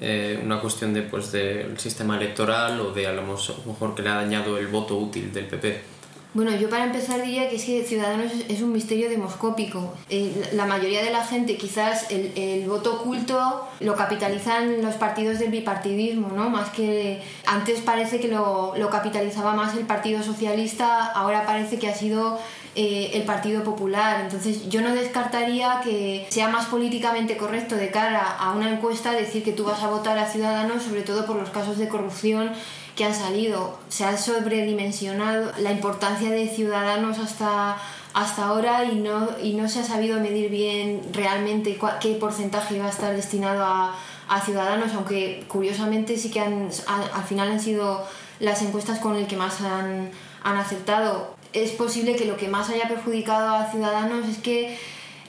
eh, 0.00 0.40
una 0.42 0.60
cuestión 0.60 0.94
de, 0.94 1.02
pues, 1.02 1.30
del 1.32 1.78
sistema 1.78 2.16
electoral 2.16 2.80
o 2.80 2.92
de 2.92 3.06
a 3.06 3.12
lo 3.12 3.22
mejor 3.22 3.94
que 3.94 4.02
le 4.02 4.08
ha 4.08 4.14
dañado 4.14 4.58
el 4.58 4.68
voto 4.68 4.96
útil 4.96 5.32
del 5.32 5.46
PP? 5.46 6.00
Bueno, 6.32 6.54
yo 6.54 6.70
para 6.70 6.84
empezar 6.84 7.20
diría 7.22 7.50
que 7.50 7.56
es 7.56 7.88
Ciudadanos 7.88 8.30
es 8.48 8.62
un 8.62 8.72
misterio 8.72 9.10
demoscópico. 9.10 9.92
Eh, 10.08 10.50
la 10.52 10.64
mayoría 10.64 11.02
de 11.02 11.10
la 11.10 11.24
gente, 11.24 11.56
quizás 11.56 12.08
el, 12.12 12.30
el, 12.36 12.68
voto 12.68 13.00
oculto 13.00 13.66
lo 13.80 13.96
capitalizan 13.96 14.80
los 14.80 14.94
partidos 14.94 15.40
del 15.40 15.50
bipartidismo, 15.50 16.28
¿no? 16.28 16.48
Más 16.48 16.70
que 16.70 17.20
antes 17.46 17.80
parece 17.80 18.20
que 18.20 18.28
lo, 18.28 18.74
lo 18.76 18.90
capitalizaba 18.90 19.54
más 19.54 19.76
el 19.76 19.86
Partido 19.86 20.22
Socialista, 20.22 21.06
ahora 21.06 21.44
parece 21.46 21.80
que 21.80 21.88
ha 21.88 21.94
sido 21.96 22.38
eh, 22.74 23.10
el 23.14 23.22
Partido 23.22 23.64
Popular. 23.64 24.20
Entonces 24.20 24.68
yo 24.68 24.80
no 24.80 24.94
descartaría 24.94 25.80
que 25.82 26.26
sea 26.30 26.48
más 26.48 26.66
políticamente 26.66 27.36
correcto 27.36 27.76
de 27.76 27.90
cara 27.90 28.36
a 28.38 28.52
una 28.52 28.70
encuesta 28.70 29.12
decir 29.12 29.42
que 29.42 29.52
tú 29.52 29.64
vas 29.64 29.82
a 29.82 29.88
votar 29.88 30.18
a 30.18 30.30
Ciudadanos, 30.30 30.82
sobre 30.82 31.02
todo 31.02 31.26
por 31.26 31.36
los 31.36 31.50
casos 31.50 31.78
de 31.78 31.88
corrupción 31.88 32.52
que 32.96 33.04
han 33.04 33.14
salido. 33.14 33.78
Se 33.88 34.04
ha 34.04 34.16
sobredimensionado 34.16 35.52
la 35.58 35.72
importancia 35.72 36.30
de 36.30 36.48
Ciudadanos 36.48 37.18
hasta 37.18 37.76
hasta 38.12 38.46
ahora 38.46 38.84
y 38.84 38.96
no, 38.96 39.28
y 39.40 39.54
no 39.54 39.68
se 39.68 39.80
ha 39.80 39.84
sabido 39.84 40.18
medir 40.20 40.50
bien 40.50 41.00
realmente 41.12 41.78
qué 42.00 42.14
porcentaje 42.14 42.78
va 42.78 42.86
a 42.86 42.90
estar 42.90 43.14
destinado 43.14 43.64
a, 43.64 43.94
a 44.28 44.40
ciudadanos, 44.40 44.92
aunque 44.94 45.44
curiosamente 45.48 46.16
sí 46.16 46.30
que 46.30 46.40
han, 46.40 46.70
al 46.88 47.24
final 47.24 47.50
han 47.50 47.60
sido 47.60 48.04
las 48.40 48.62
encuestas 48.62 48.98
con 48.98 49.16
el 49.16 49.26
que 49.26 49.36
más 49.36 49.60
han, 49.60 50.10
han 50.42 50.56
acertado 50.56 51.36
es 51.52 51.72
posible 51.72 52.16
que 52.16 52.24
lo 52.24 52.36
que 52.36 52.48
más 52.48 52.70
haya 52.70 52.88
perjudicado 52.88 53.54
a 53.54 53.70
Ciudadanos 53.70 54.28
es 54.28 54.38
que 54.38 54.78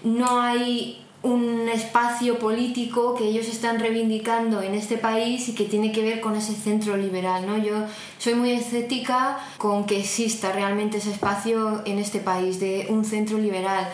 no 0.03 0.41
hay 0.41 0.97
un 1.23 1.69
espacio 1.69 2.39
político 2.39 3.13
que 3.15 3.25
ellos 3.25 3.47
están 3.47 3.79
reivindicando 3.79 4.61
en 4.61 4.73
este 4.73 4.97
país 4.97 5.47
y 5.49 5.53
que 5.53 5.65
tiene 5.65 5.91
que 5.91 6.01
ver 6.01 6.19
con 6.19 6.35
ese 6.35 6.55
centro 6.55 6.97
liberal. 6.97 7.45
¿no? 7.45 7.57
Yo 7.57 7.85
soy 8.17 8.33
muy 8.33 8.51
escéptica 8.51 9.39
con 9.57 9.85
que 9.85 9.99
exista 9.99 10.51
realmente 10.51 10.97
ese 10.97 11.11
espacio 11.11 11.83
en 11.85 11.99
este 11.99 12.19
país 12.19 12.59
de 12.59 12.87
un 12.89 13.05
centro 13.05 13.37
liberal. 13.37 13.87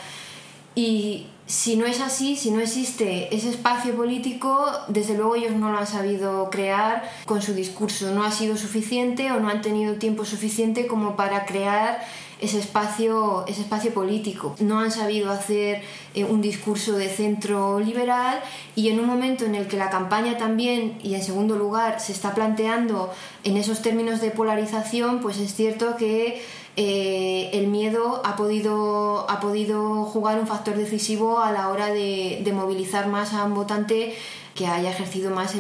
Y 0.74 1.26
si 1.48 1.78
no 1.78 1.86
es 1.86 2.02
así, 2.02 2.36
si 2.36 2.52
no 2.52 2.60
existe 2.60 3.34
ese 3.34 3.50
espacio 3.50 3.96
político, 3.96 4.70
desde 4.90 5.16
luego 5.16 5.36
ellos 5.36 5.56
no 5.56 5.72
lo 5.72 5.78
han 5.78 5.88
sabido 5.88 6.50
crear 6.50 7.10
con 7.26 7.42
su 7.42 7.54
discurso. 7.54 8.14
No 8.14 8.26
ha 8.26 8.32
sido 8.32 8.58
suficiente 8.58 9.32
o 9.32 9.40
no 9.40 9.48
han 9.50 9.62
tenido 9.62 9.96
tiempo 9.96 10.26
suficiente 10.26 10.88
como 10.88 11.16
para 11.16 11.46
crear 11.46 12.06
ese 12.42 12.60
espacio, 12.60 13.46
ese 13.48 13.62
espacio 13.62 13.94
político. 13.94 14.58
No 14.60 14.82
han 14.82 14.92
sabido 14.92 15.32
hacer 15.32 15.82
eh, 16.14 16.26
un 16.26 16.42
discurso 16.42 16.98
de 16.98 17.08
centro 17.08 17.80
liberal 17.80 18.42
y 18.76 18.90
en 18.90 19.00
un 19.00 19.06
momento 19.08 19.46
en 19.46 19.56
el 19.56 19.68
que 19.68 19.78
la 19.78 19.90
campaña 19.90 20.38
también, 20.38 21.00
y 21.02 21.16
en 21.16 21.24
segundo 21.24 21.56
lugar, 21.56 22.02
se 22.02 22.12
está 22.12 22.36
planteando 22.36 23.12
en 23.46 23.56
esos 23.56 23.82
términos 23.82 24.20
de 24.20 24.32
polarización, 24.32 25.22
pues 25.22 25.38
es 25.38 25.56
cierto 25.56 25.96
que 25.96 26.44
eh, 26.80 27.50
el 27.54 27.68
miedo 27.68 28.22
ha 28.24 28.36
podido, 28.36 29.28
ha 29.32 29.40
podido 29.40 30.06
jugar 30.06 30.40
un 30.40 30.46
factor 30.46 30.78
decisivo 30.78 31.40
a 31.40 31.52
la 31.52 31.70
hora 31.70 31.88
de, 31.88 32.48
movilizar 32.54 33.08
más 33.08 33.34
a 33.34 33.46
un 33.46 33.56
votante 33.56 34.16
que 34.54 34.68
haya 34.68 34.92
ejercido 34.92 35.32
más 35.32 35.56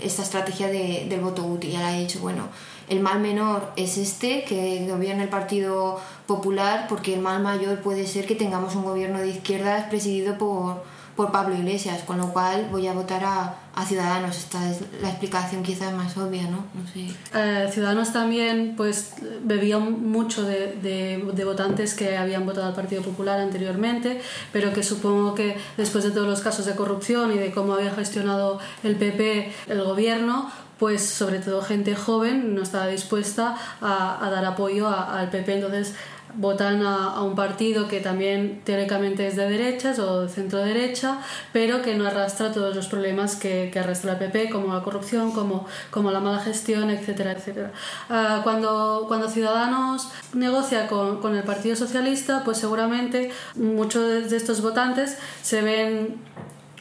esta 0.00 0.22
estrategia 0.22 0.68
del 0.68 1.20
voto 1.20 1.44
útil. 1.44 1.72
Ya 1.72 1.80
le 1.80 1.84
ha 1.86 1.98
dicho, 1.98 2.20
bueno, 2.20 2.44
el 2.88 3.00
mal 3.00 3.18
menor 3.18 3.72
es 3.74 3.98
este, 3.98 4.44
que 4.44 4.86
gobierna 4.88 5.24
el 5.24 5.28
Partido 5.28 6.00
Popular, 6.26 6.86
porque 6.88 7.14
el 7.14 7.20
mal 7.20 7.42
mayor 7.42 7.80
puede 7.80 8.06
ser 8.06 8.26
que 8.26 8.36
tengamos 8.36 8.76
un 8.76 8.84
gobierno 8.84 9.18
de 9.18 9.28
izquierdas 9.28 9.88
presidido 9.88 10.38
por, 10.38 10.84
por 11.20 11.32
Pablo 11.32 11.54
Iglesias, 11.54 12.02
con 12.06 12.16
lo 12.16 12.32
cual 12.32 12.68
voy 12.72 12.86
a 12.86 12.94
votar 12.94 13.22
a, 13.24 13.54
Ciudadanos. 13.86 14.36
Esta 14.36 14.70
es 14.70 14.80
la 15.02 15.08
explicación 15.08 15.62
quizás 15.62 15.92
más 15.94 16.16
obvia, 16.16 16.42
¿no? 16.44 16.64
no 16.74 16.86
sé. 16.92 17.08
Eh, 17.34 17.68
Ciudadanos 17.70 18.12
también 18.12 18.74
pues 18.76 19.14
bebía 19.42 19.78
mucho 19.78 20.42
de, 20.42 20.76
de, 20.82 21.44
votantes 21.44 21.94
que 21.94 22.16
habían 22.16 22.44
votado 22.44 22.66
al 22.66 22.74
Partido 22.74 23.02
Popular 23.02 23.40
anteriormente, 23.40 24.20
pero 24.52 24.72
que 24.74 24.82
supongo 24.82 25.34
que 25.34 25.56
después 25.78 26.04
de 26.04 26.10
todos 26.10 26.26
los 26.26 26.40
casos 26.40 26.66
de 26.66 26.74
corrupción 26.74 27.32
y 27.32 27.38
de 27.38 27.52
cómo 27.52 27.74
había 27.74 27.90
gestionado 27.90 28.58
el 28.82 28.96
PP 28.96 29.52
el 29.68 29.82
gobierno, 29.82 30.50
pues 30.78 31.02
sobre 31.02 31.38
todo 31.38 31.62
gente 31.62 31.94
joven 31.94 32.54
no 32.54 32.62
estaba 32.62 32.86
dispuesta 32.86 33.56
a, 33.80 34.24
a 34.24 34.30
dar 34.30 34.44
apoyo 34.44 34.88
al 34.88 35.28
PP. 35.30 35.54
Entonces 35.54 35.94
votan 36.34 36.82
a, 36.82 37.22
un 37.22 37.34
partido 37.34 37.88
que 37.88 38.00
también 38.00 38.62
teóricamente 38.64 39.26
es 39.26 39.36
de 39.36 39.48
derechas 39.48 39.98
o 39.98 40.22
de 40.22 40.28
centro 40.28 40.58
derecha, 40.60 41.18
pero 41.52 41.82
que 41.82 41.94
no 41.94 42.06
arrastra 42.06 42.52
todos 42.52 42.74
los 42.74 42.88
problemas 42.88 43.36
que, 43.36 43.70
arrastra 43.78 44.12
el 44.12 44.18
PP, 44.18 44.50
como 44.50 44.74
la 44.74 44.82
corrupción, 44.82 45.32
como, 45.32 45.66
como 45.90 46.10
la 46.10 46.20
mala 46.20 46.40
gestión, 46.40 46.90
etcétera, 46.90 47.32
etcétera. 47.32 47.72
Ah, 48.08 48.40
cuando, 48.42 49.04
cuando 49.08 49.28
Ciudadanos 49.28 50.08
negocia 50.34 50.86
con, 50.86 51.20
con 51.20 51.36
el 51.36 51.42
Partido 51.42 51.76
Socialista, 51.76 52.42
pues 52.44 52.58
seguramente 52.58 53.30
muchos 53.54 54.30
de 54.30 54.36
estos 54.36 54.60
votantes 54.62 55.18
se 55.42 55.62
ven 55.62 56.18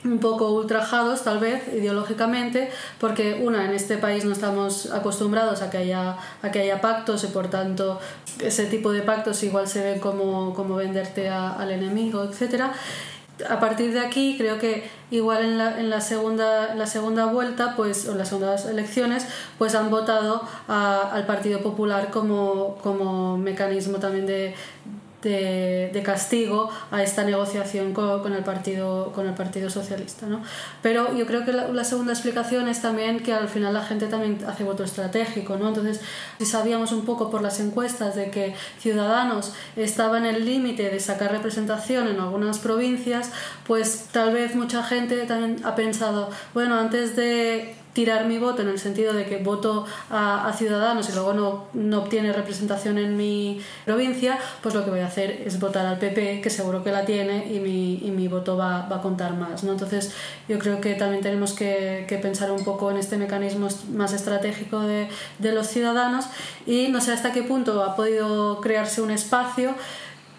un 0.04 0.20
poco 0.20 0.52
ultrajados 0.52 1.24
tal 1.24 1.40
vez 1.40 1.68
ideológicamente 1.74 2.72
porque 3.00 3.42
una 3.44 3.66
en 3.66 3.72
este 3.72 3.98
país 3.98 4.24
no 4.24 4.32
estamos 4.32 4.92
acostumbrados 4.92 5.62
a 5.62 5.70
que 5.70 5.78
haya 5.78 6.18
a 6.42 6.52
que 6.52 6.62
haya 6.62 6.80
pactos 6.80 7.24
y 7.26 7.28
por 7.28 7.50
tanto 7.50 8.00
ese 8.42 8.66
tipo 8.66 8.92
de 8.92 9.02
pactos 9.02 9.44
igual 9.44 9.68
se 9.68 9.84
ven 9.84 10.00
como, 10.00 10.54
como 10.54 10.76
venderte 10.76 11.30
al 11.30 11.72
enemigo 11.72 12.24
etcétera. 12.24 12.74
A 13.50 13.62
partir 13.62 13.94
de 13.94 14.02
aquí 14.02 14.36
creo 14.38 14.60
que 14.60 14.90
igual 15.12 15.46
en 15.46 15.58
la, 15.58 15.80
en 15.80 15.90
la 15.90 16.02
segunda 16.02 16.76
la 16.76 16.88
segunda 16.88 17.26
vuelta 17.26 17.76
pues 17.76 18.08
o 18.08 18.16
las 18.16 18.30
segundas 18.30 18.66
elecciones 18.66 19.28
pues 19.58 19.76
han 19.76 19.90
votado 19.90 20.44
al 20.68 21.26
Partido 21.26 21.62
Popular 21.62 22.10
como, 22.10 22.78
como 22.84 23.38
mecanismo 23.38 24.00
también 24.00 24.26
de, 24.26 24.56
de, 25.22 26.02
castigo 26.04 26.70
a 26.92 27.04
esta 27.04 27.24
negociación 27.24 27.94
con, 27.94 28.34
el 28.34 28.44
partido 28.44 29.12
con 29.14 29.28
el 29.28 29.34
partido 29.34 29.70
socialista 29.70 30.26
¿no? 30.28 30.42
pero 30.82 31.16
yo 31.16 31.26
creo 31.26 31.44
que 31.44 31.52
la, 31.52 31.84
segunda 31.84 32.14
explicación 32.14 32.68
es 32.68 32.82
también 32.82 33.20
que 33.20 33.34
al 33.34 33.50
final 33.50 33.74
la 33.74 33.84
gente 33.84 34.08
también 34.08 34.40
hace 34.48 34.64
voto 34.64 34.84
estratégico 34.84 35.58
¿no? 35.58 35.70
entonces 35.70 36.00
si 36.38 36.46
sabíamos 36.46 36.92
un 36.94 37.04
poco 37.04 37.30
por 37.30 37.42
las 37.42 37.60
encuestas 37.60 38.16
de 38.16 38.32
que 38.32 38.56
Ciudadanos 38.80 39.54
estaba 39.76 40.18
en 40.18 40.26
el 40.26 40.46
límite 40.46 40.90
de 40.90 41.00
sacar 41.00 41.32
representación 41.32 42.08
en 42.08 42.20
algunas 42.20 42.60
provincias 42.60 43.32
pues 43.68 44.08
tal 44.12 44.34
vez 44.34 44.56
mucha 44.56 44.84
gente 44.84 45.26
también 45.26 45.58
ha 45.66 45.76
pensado 45.76 46.30
bueno 46.54 46.76
antes 46.76 47.16
de 47.16 47.79
tirar 47.94 48.26
mi 48.26 48.38
voto 48.38 48.62
en 48.62 48.70
el 48.70 48.80
sentido 48.80 49.14
de 49.14 49.26
que 49.26 49.38
voto 49.38 49.86
a, 50.10 50.52
Ciudadanos 50.58 51.10
y 51.10 51.14
luego 51.14 51.34
no, 51.34 51.66
no, 51.74 52.00
obtiene 52.00 52.34
representación 52.34 52.98
en 52.98 53.16
mi 53.16 53.62
provincia, 53.86 54.38
pues 54.62 54.76
lo 54.76 54.84
que 54.84 54.92
voy 54.92 55.00
a 55.00 55.08
hacer 55.08 55.44
es 55.46 55.60
votar 55.60 55.86
al 55.86 55.98
PP, 55.98 56.42
que 56.42 56.50
seguro 56.50 56.84
que 56.84 56.92
la 56.92 57.06
tiene 57.06 57.54
y 57.54 57.60
mi, 57.60 57.96
y 58.06 58.12
mi 58.12 58.28
voto 58.28 58.58
va, 58.58 58.88
va, 58.88 58.98
a 58.98 59.02
contar 59.02 59.34
más. 59.34 59.64
¿no? 59.64 59.72
Entonces 59.72 60.14
yo 60.48 60.60
creo 60.60 60.82
que 60.82 60.96
también 60.96 61.24
tenemos 61.24 61.54
que, 61.54 62.06
que, 62.08 62.18
pensar 62.18 62.52
un 62.52 62.64
poco 62.64 62.92
en 62.92 62.98
este 62.98 63.18
mecanismo 63.18 63.68
más 63.94 64.14
estratégico 64.14 64.82
de, 64.82 65.08
de 65.40 65.52
los 65.54 65.68
ciudadanos 65.68 66.26
y 66.66 66.90
no 66.90 67.02
sé 67.02 67.14
hasta 67.14 67.32
qué 67.32 67.44
punto 67.44 67.84
ha 67.84 67.96
podido 67.96 68.60
crearse 68.62 69.02
un 69.02 69.12
espacio, 69.12 69.74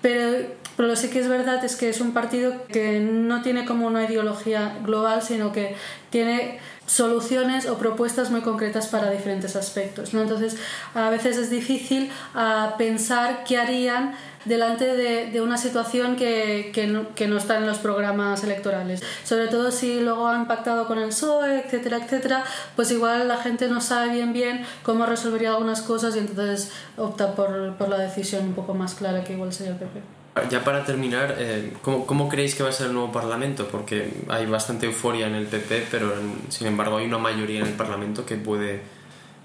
pero 0.02 0.60
pero 0.80 0.88
lo 0.88 0.96
sí 0.96 1.10
que 1.10 1.18
es 1.18 1.28
verdad 1.28 1.62
es 1.62 1.76
que 1.76 1.90
es 1.90 2.00
un 2.00 2.12
partido 2.12 2.66
que 2.68 3.00
no 3.00 3.42
tiene 3.42 3.66
como 3.66 3.86
una 3.86 4.02
ideología 4.04 4.78
global, 4.82 5.20
sino 5.20 5.52
que 5.52 5.76
tiene 6.08 6.58
soluciones 6.90 7.68
o 7.68 7.78
propuestas 7.78 8.32
muy 8.32 8.40
concretas 8.40 8.88
para 8.88 9.10
diferentes 9.10 9.54
aspectos. 9.54 10.12
¿no? 10.12 10.22
Entonces, 10.22 10.56
a 10.92 11.08
veces 11.08 11.36
es 11.36 11.48
difícil 11.48 12.10
uh, 12.34 12.76
pensar 12.76 13.44
qué 13.44 13.58
harían 13.58 14.16
delante 14.44 14.96
de, 14.96 15.40
una 15.40 15.56
situación 15.56 16.16
que, 16.16 16.72
que, 16.74 16.88
no, 16.88 17.14
que, 17.14 17.26
está 17.36 17.58
en 17.58 17.66
los 17.66 17.78
programas 17.78 18.42
electorales. 18.42 19.02
Sobre 19.22 19.46
todo 19.46 19.70
si 19.70 20.00
luego 20.00 20.26
han 20.26 20.48
pactado 20.48 20.88
con 20.88 20.98
el 20.98 21.10
PSOE, 21.10 21.60
etcétera, 21.60 21.98
etcétera, 21.98 22.42
pues 22.74 22.90
igual 22.90 23.28
la 23.28 23.36
gente 23.36 23.68
no 23.68 23.80
sabe 23.80 24.10
bien 24.10 24.32
bien 24.32 24.64
cómo 24.82 25.06
resolvería 25.06 25.50
algunas 25.50 25.82
cosas 25.82 26.16
y 26.16 26.18
entonces 26.18 26.72
opta 26.96 27.36
por, 27.36 27.76
por 27.76 27.88
la 27.88 27.98
decisión 27.98 28.46
un 28.46 28.54
poco 28.54 28.74
más 28.74 28.94
clara 28.94 29.22
que 29.22 29.34
igual 29.34 29.52
sería 29.52 29.72
el 29.72 29.78
PP. 29.78 30.19
Ya 30.48 30.62
para 30.62 30.84
terminar, 30.84 31.34
eh, 31.38 31.72
¿cómo, 31.82 32.06
¿cómo, 32.06 32.28
creéis 32.28 32.54
que 32.54 32.62
va 32.62 32.68
a 32.68 32.72
ser 32.72 32.86
el 32.86 32.94
nuevo 32.94 33.10
Parlamento? 33.10 33.66
Porque 33.66 34.12
hay 34.28 34.46
bastante 34.46 34.86
euforia 34.86 35.26
en 35.26 35.34
el 35.34 35.46
PP, 35.46 35.88
pero 35.90 36.12
sin 36.50 36.68
embargo 36.68 36.98
hay 36.98 37.06
una 37.06 37.18
mayoría 37.18 37.60
en 37.60 37.66
el 37.66 37.72
Parlamento 37.72 38.24
que 38.24 38.36
puede, 38.36 38.80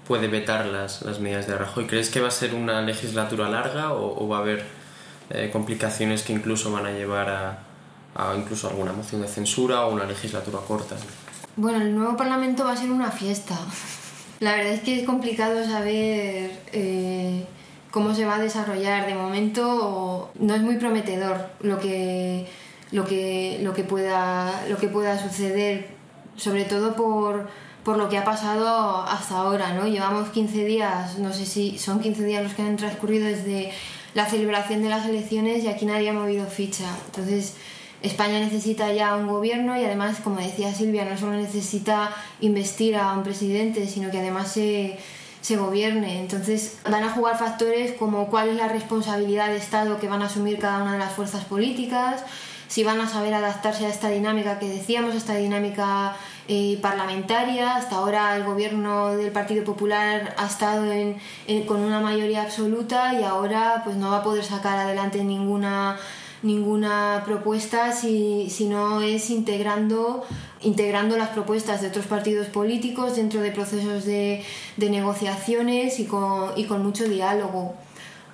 puede 0.06 0.28
vetar 0.28 0.66
las, 0.66 1.02
las 1.02 1.18
medidas 1.18 1.48
de 1.48 1.58
Rajoy. 1.58 1.86
¿Crees 1.88 2.08
que 2.08 2.20
va 2.20 2.28
a 2.28 2.30
ser 2.30 2.54
una 2.54 2.82
legislatura 2.82 3.50
larga 3.50 3.94
o, 3.94 4.24
o 4.24 4.28
va 4.28 4.38
a 4.38 4.40
haber 4.40 4.64
eh, 5.30 5.50
complicaciones 5.52 6.22
que 6.22 6.32
incluso 6.32 6.70
van 6.70 6.86
a 6.86 6.92
llevar 6.92 7.30
a, 7.30 7.58
a, 8.14 8.36
incluso 8.36 8.68
alguna 8.68 8.92
moción 8.92 9.22
de 9.22 9.28
censura 9.28 9.86
o 9.86 9.92
una 9.92 10.04
legislatura 10.04 10.60
corta? 10.66 10.94
Bueno, 11.56 11.82
el 11.82 11.96
nuevo 11.96 12.16
Parlamento 12.16 12.64
va 12.64 12.72
a 12.72 12.76
ser 12.76 12.92
una 12.92 13.10
fiesta. 13.10 13.58
La 14.38 14.54
verdad 14.54 14.74
es 14.74 14.80
que 14.82 15.00
es 15.00 15.04
complicado 15.04 15.64
saber... 15.64 16.60
Eh 16.72 17.44
cómo 17.96 18.14
se 18.14 18.26
va 18.26 18.34
a 18.34 18.38
desarrollar. 18.38 19.06
De 19.06 19.14
momento 19.14 20.30
no 20.38 20.54
es 20.54 20.60
muy 20.60 20.76
prometedor 20.76 21.48
lo 21.60 21.78
que, 21.78 22.46
lo 22.92 23.06
que, 23.06 23.58
lo 23.62 23.72
que, 23.72 23.84
pueda, 23.84 24.66
lo 24.68 24.76
que 24.76 24.88
pueda 24.88 25.18
suceder, 25.18 25.86
sobre 26.36 26.64
todo 26.64 26.94
por, 26.94 27.48
por 27.84 27.96
lo 27.96 28.10
que 28.10 28.18
ha 28.18 28.24
pasado 28.24 29.00
hasta 29.00 29.38
ahora. 29.38 29.72
¿no? 29.72 29.88
Llevamos 29.88 30.28
15 30.28 30.66
días, 30.66 31.18
no 31.18 31.32
sé 31.32 31.46
si 31.46 31.78
son 31.78 32.00
15 32.00 32.22
días 32.26 32.42
los 32.42 32.52
que 32.52 32.60
han 32.60 32.76
transcurrido 32.76 33.28
desde 33.28 33.72
la 34.12 34.26
celebración 34.26 34.82
de 34.82 34.90
las 34.90 35.06
elecciones 35.06 35.64
y 35.64 35.68
aquí 35.68 35.86
nadie 35.86 36.10
ha 36.10 36.12
movido 36.12 36.44
ficha. 36.48 36.94
Entonces, 37.06 37.54
España 38.02 38.38
necesita 38.40 38.92
ya 38.92 39.16
un 39.16 39.26
gobierno 39.26 39.74
y 39.80 39.86
además, 39.86 40.18
como 40.22 40.38
decía 40.38 40.74
Silvia, 40.74 41.06
no 41.06 41.16
solo 41.16 41.32
necesita 41.32 42.14
investir 42.42 42.94
a 42.94 43.14
un 43.14 43.22
presidente, 43.22 43.86
sino 43.86 44.10
que 44.10 44.18
además 44.18 44.52
se 44.52 44.98
se 45.46 45.56
gobierne. 45.56 46.18
Entonces 46.18 46.78
van 46.90 47.04
a 47.04 47.10
jugar 47.10 47.38
factores 47.38 47.92
como 47.92 48.26
cuál 48.26 48.48
es 48.48 48.56
la 48.56 48.66
responsabilidad 48.66 49.46
de 49.46 49.58
Estado 49.58 50.00
que 50.00 50.08
van 50.08 50.20
a 50.22 50.26
asumir 50.26 50.58
cada 50.58 50.82
una 50.82 50.94
de 50.94 50.98
las 50.98 51.12
fuerzas 51.12 51.44
políticas, 51.44 52.24
si 52.66 52.82
van 52.82 53.00
a 53.00 53.08
saber 53.08 53.32
adaptarse 53.32 53.86
a 53.86 53.88
esta 53.88 54.08
dinámica 54.08 54.58
que 54.58 54.68
decíamos, 54.68 55.14
a 55.14 55.18
esta 55.18 55.36
dinámica 55.36 56.16
eh, 56.48 56.80
parlamentaria. 56.82 57.76
Hasta 57.76 57.94
ahora 57.94 58.34
el 58.34 58.42
gobierno 58.42 59.10
del 59.10 59.30
Partido 59.30 59.62
Popular 59.62 60.34
ha 60.36 60.46
estado 60.46 60.84
con 61.68 61.80
una 61.80 62.00
mayoría 62.00 62.42
absoluta 62.42 63.14
y 63.14 63.22
ahora 63.22 63.82
pues 63.84 63.94
no 63.94 64.10
va 64.10 64.16
a 64.16 64.22
poder 64.24 64.42
sacar 64.42 64.76
adelante 64.78 65.22
ninguna 65.22 65.96
ninguna 66.46 67.22
propuesta 67.24 67.92
si, 67.92 68.48
si 68.50 68.66
no 68.66 69.00
es 69.00 69.30
integrando 69.30 70.24
integrando 70.62 71.16
las 71.16 71.30
propuestas 71.30 71.82
de 71.82 71.88
otros 71.88 72.06
partidos 72.06 72.46
políticos 72.48 73.16
dentro 73.16 73.40
de 73.40 73.50
procesos 73.50 74.04
de, 74.04 74.42
de 74.76 74.90
negociaciones 74.90 76.00
y 76.00 76.06
con, 76.06 76.50
y 76.56 76.64
con 76.64 76.82
mucho 76.82 77.04
diálogo 77.04 77.74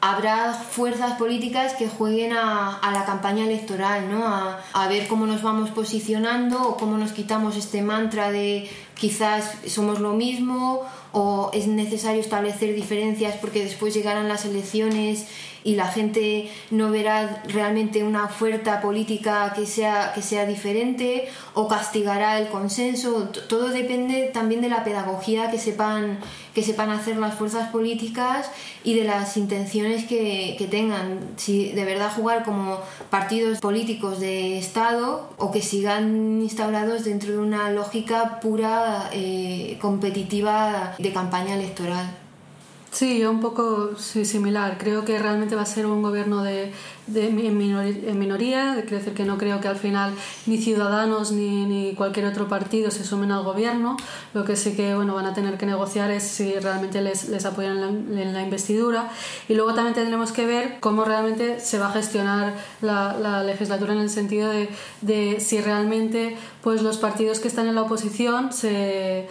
habrá 0.03 0.53
fuerzas 0.53 1.13
políticas 1.17 1.75
que 1.75 1.89
jueguen 1.89 2.33
a, 2.33 2.81
la 2.93 3.05
campaña 3.05 3.45
electoral, 3.45 4.11
¿no? 4.11 4.27
A, 4.27 4.61
a, 4.73 4.89
ver 4.89 5.07
cómo 5.07 5.27
nos 5.29 5.43
vamos 5.43 5.71
posicionando 5.71 6.61
o 6.61 6.77
cómo 6.77 6.99
nos 6.99 7.13
quitamos 7.13 7.57
este 7.57 7.83
mantra 7.83 8.33
de 8.33 8.69
quizás 8.97 9.55
somos 9.69 10.01
lo 10.01 10.13
mismo 10.15 10.83
o 11.13 11.51
es 11.55 11.69
necesario 11.69 12.21
establecer 12.21 12.75
diferencias 12.75 13.37
porque 13.37 13.63
después 13.63 13.95
llegarán 13.95 14.27
las 14.27 14.45
elecciones 14.45 15.29
y 15.65 15.77
la 15.77 15.87
gente 15.87 16.51
no 16.71 16.91
verá 16.91 17.43
realmente 17.47 18.03
una 18.03 18.25
oferta 18.25 18.81
política 18.81 19.53
que 19.55 19.67
sea, 19.67 20.13
que 20.15 20.23
sea 20.23 20.47
diferente 20.47 21.29
o 21.55 21.69
castigará 21.69 22.39
el 22.39 22.49
consenso. 22.49 23.29
Todo 23.49 23.69
depende 23.69 24.31
también 24.33 24.61
de 24.61 24.69
la 24.69 24.85
pedagogía 24.85 25.51
que 25.51 25.59
sepan, 25.59 26.19
que 26.55 26.63
sepan 26.63 26.91
hacer 26.91 27.17
las 27.17 27.35
fuerzas 27.35 27.71
políticas 27.71 28.51
y 28.85 28.95
de 28.95 29.05
las 29.05 29.37
intenciones 29.37 30.05
que, 30.05 30.57
tengan. 30.71 31.21
Si 31.37 31.73
de 31.73 31.85
verdad 31.85 32.11
jugar 32.15 32.45
como 32.45 32.79
partidos 33.11 33.59
políticos 33.59 34.21
de 34.21 34.59
Estado 34.59 35.29
o 35.37 35.51
que 35.51 35.61
sigan 35.61 36.41
instaurados 36.41 37.05
dentro 37.05 37.33
de 37.33 37.39
una 37.39 37.71
lógica 37.71 38.41
pura 38.41 39.11
eh, 39.13 39.77
competitiva 39.81 40.95
de 40.99 41.13
campaña 41.13 41.55
electoral. 41.55 42.22
Sí, 42.93 43.19
yo 43.19 43.31
un 43.31 43.41
poco 43.41 43.97
similar. 43.97 44.77
Creo 44.77 45.03
que 45.07 45.19
realmente 45.19 45.57
va 45.57 45.63
a 45.63 45.67
ser 45.67 45.87
un 45.87 46.03
gobierno 46.03 46.43
de, 46.43 46.75
de 47.07 47.29
en, 47.29 47.57
minoría, 47.57 48.11
en 48.11 48.19
minoría, 48.19 48.75
quiero 48.83 48.99
decir 48.99 49.15
que 49.15 49.25
no 49.25 49.39
creo 49.39 49.63
que 49.63 49.69
al 49.69 49.77
final 49.77 50.13
ni 50.45 50.59
Ciudadanos 50.59 51.33
ni, 51.33 51.65
ni, 51.65 51.95
cualquier 51.95 52.27
otro 52.27 52.49
partido 52.49 52.91
se 52.91 53.03
sumen 53.03 53.33
al 53.33 53.45
gobierno. 53.45 53.97
Lo 54.35 54.45
que 54.45 54.57
sí 54.57 54.77
que 54.77 54.95
bueno, 54.95 55.15
van 55.15 55.25
a 55.25 55.33
tener 55.33 55.57
que 55.57 55.65
negociar 55.65 56.11
es 56.11 56.23
si 56.23 56.53
realmente 56.59 57.01
les, 57.01 57.31
les 57.31 57.47
apoyan 57.47 57.79
en 57.79 58.15
la, 58.15 58.23
en 58.23 58.33
la 58.35 58.43
investidura. 58.43 59.11
Y 59.49 59.55
luego 59.55 59.73
también 59.73 59.95
tendremos 59.95 60.31
que 60.31 60.45
ver 60.45 60.77
cómo 60.81 61.07
realmente 61.07 61.61
se 61.61 61.79
va 61.79 61.89
a 61.89 61.93
gestionar 61.93 62.53
la, 62.83 63.17
la 63.19 63.43
legislatura 63.43 63.95
en 63.95 64.01
el 64.01 64.11
sentido 64.11 64.51
de, 64.51 64.69
de 65.01 65.41
si 65.41 65.63
realmente 65.63 66.37
pues, 66.61 66.83
los 66.83 66.99
partidos 66.99 67.41
que 67.41 67.49
están 67.49 67.69
en 67.69 67.75
la 67.75 67.83
oposición 67.83 68.53
se 68.53 69.29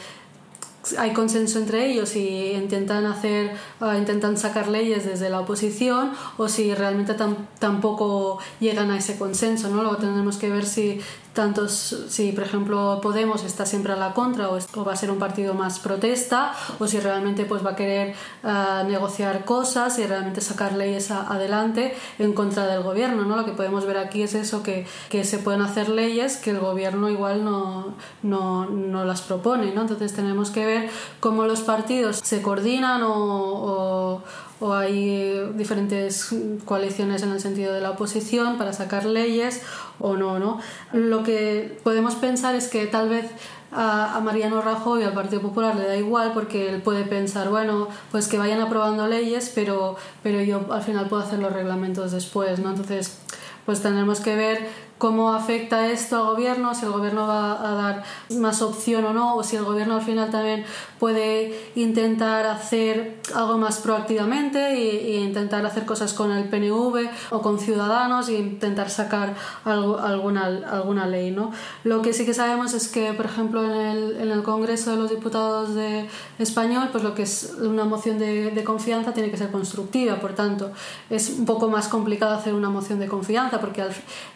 hay 0.97 1.13
consenso 1.13 1.59
entre 1.59 1.91
ellos 1.91 2.15
y 2.15 2.51
intentan 2.51 3.05
hacer 3.05 3.51
uh, 3.79 3.93
intentan 3.97 4.37
sacar 4.37 4.67
leyes 4.67 5.05
desde 5.05 5.29
la 5.29 5.39
oposición 5.39 6.11
o 6.37 6.47
si 6.47 6.73
realmente 6.73 7.13
tam 7.13 7.47
tampoco 7.59 8.39
llegan 8.59 8.89
a 8.91 8.97
ese 8.97 9.17
consenso 9.17 9.69
no 9.69 9.81
luego 9.81 9.97
tendremos 9.97 10.37
que 10.37 10.49
ver 10.49 10.65
si 10.65 10.99
tanto 11.33 11.67
si 11.69 12.31
por 12.33 12.43
ejemplo 12.43 12.99
Podemos 13.01 13.43
está 13.43 13.65
siempre 13.65 13.93
a 13.93 13.95
la 13.95 14.13
contra 14.13 14.49
o, 14.49 14.59
va 14.83 14.93
a 14.93 14.95
ser 14.95 15.11
un 15.11 15.19
partido 15.19 15.53
más 15.53 15.79
protesta 15.79 16.53
o 16.79 16.87
si 16.87 16.99
realmente 16.99 17.45
pues 17.45 17.65
va 17.65 17.71
a 17.71 17.75
querer 17.75 18.13
eh, 18.43 18.83
negociar 18.87 19.45
cosas 19.45 19.97
y 19.99 20.05
realmente 20.05 20.41
sacar 20.41 20.73
leyes 20.73 21.11
adelante 21.11 21.95
en 22.19 22.33
contra 22.33 22.67
del 22.67 22.83
gobierno 22.83 23.23
¿no? 23.23 23.35
lo 23.35 23.45
que 23.45 23.53
podemos 23.53 23.85
ver 23.85 23.97
aquí 23.97 24.23
es 24.23 24.35
eso 24.35 24.61
que, 24.61 24.85
que 25.09 25.23
se 25.23 25.37
pueden 25.37 25.61
hacer 25.61 25.89
leyes 25.89 26.37
que 26.37 26.51
el 26.51 26.59
gobierno 26.59 27.09
igual 27.09 27.45
no, 27.45 27.95
no, 28.23 28.69
no 28.69 29.05
las 29.05 29.21
propone 29.21 29.73
¿no? 29.73 29.81
entonces 29.81 30.13
tenemos 30.13 30.51
que 30.51 30.65
ver 30.65 30.89
cómo 31.19 31.45
los 31.45 31.61
partidos 31.61 32.17
se 32.23 32.41
coordinan 32.41 33.01
o 33.03 34.21
o 34.61 34.75
hay 34.75 35.51
diferentes 35.55 36.29
coaliciones 36.65 37.23
en 37.23 37.31
el 37.31 37.39
sentido 37.39 37.73
de 37.73 37.81
la 37.81 37.89
oposición 37.89 38.59
para 38.59 38.73
sacar 38.73 39.05
leyes 39.05 39.61
o 40.01 40.17
no, 40.17 40.39
¿no? 40.39 40.59
Lo 40.93 41.23
que 41.23 41.79
podemos 41.83 42.15
pensar 42.15 42.55
es 42.55 42.67
que 42.67 42.87
tal 42.87 43.09
vez 43.09 43.25
a, 43.71 44.19
Mariano 44.23 44.61
Rajoy 44.61 45.01
y 45.01 45.03
al 45.03 45.13
Partido 45.13 45.41
Popular 45.41 45.75
le 45.75 45.87
da 45.87 45.95
igual 45.95 46.31
porque 46.33 46.69
él 46.69 46.81
puede 46.81 47.03
pensar, 47.03 47.49
bueno, 47.49 47.87
pues 48.11 48.27
que 48.27 48.37
vayan 48.37 48.59
aprobando 48.59 49.07
leyes, 49.07 49.51
pero, 49.53 49.95
pero 50.23 50.41
yo 50.41 50.71
al 50.71 50.81
final 50.81 51.07
puedo 51.07 51.23
hacer 51.23 51.39
los 51.39 51.53
reglamentos 51.53 52.11
después, 52.11 52.59
¿no? 52.59 52.69
Entonces, 52.69 53.19
pues 53.65 53.81
tendremos 53.81 54.19
que 54.19 54.35
ver 54.35 54.67
cómo 55.01 55.33
afecta 55.33 55.89
esto 55.89 56.15
al 56.17 56.35
gobierno, 56.35 56.75
si 56.75 56.85
el 56.85 56.91
gobierno 56.91 57.25
va 57.25 57.53
a 57.53 57.73
dar 57.73 58.03
más 58.37 58.61
opción 58.61 59.03
o 59.03 59.13
no, 59.13 59.35
o 59.35 59.43
si 59.43 59.55
el 59.55 59.63
gobierno 59.63 59.95
al 59.95 60.03
final 60.03 60.29
también 60.29 60.63
puede 60.99 61.71
intentar 61.73 62.45
hacer 62.45 63.19
algo 63.33 63.57
más 63.57 63.79
proactivamente 63.79 64.59
e, 64.59 65.21
intentar 65.21 65.65
hacer 65.65 65.87
cosas 65.87 66.13
con 66.13 66.31
el 66.31 66.49
PNV 66.49 67.09
o 67.31 67.41
con 67.41 67.57
Ciudadanos 67.57 68.29
e 68.29 68.33
intentar 68.33 68.91
sacar 68.91 69.33
algo, 69.65 69.97
alguna, 69.97 70.45
alguna 70.45 71.07
ley. 71.07 71.31
¿no? 71.31 71.51
Lo 71.83 72.03
que 72.03 72.13
sí 72.13 72.23
que 72.23 72.35
sabemos 72.35 72.75
es 72.75 72.87
que, 72.87 73.11
por 73.13 73.25
ejemplo, 73.25 73.65
en 73.65 73.71
el, 73.71 74.17
en 74.21 74.29
el 74.29 74.43
Congreso 74.43 74.91
de 74.91 74.97
los 74.97 75.09
Diputados 75.09 75.73
de 75.73 76.07
Español, 76.37 76.89
pues 76.91 77.03
lo 77.03 77.15
que 77.15 77.23
es 77.23 77.55
una 77.59 77.85
moción 77.85 78.19
de, 78.19 78.51
de 78.51 78.63
confianza 78.63 79.13
tiene 79.13 79.31
que 79.31 79.37
ser 79.37 79.49
constructiva, 79.49 80.17
por 80.17 80.33
tanto, 80.33 80.69
es 81.09 81.29
un 81.39 81.45
poco 81.45 81.69
más 81.69 81.87
complicado 81.87 82.35
hacer 82.35 82.53
una 82.53 82.69
moción 82.69 82.99
de 82.99 83.07
confianza 83.07 83.59
porque 83.59 83.83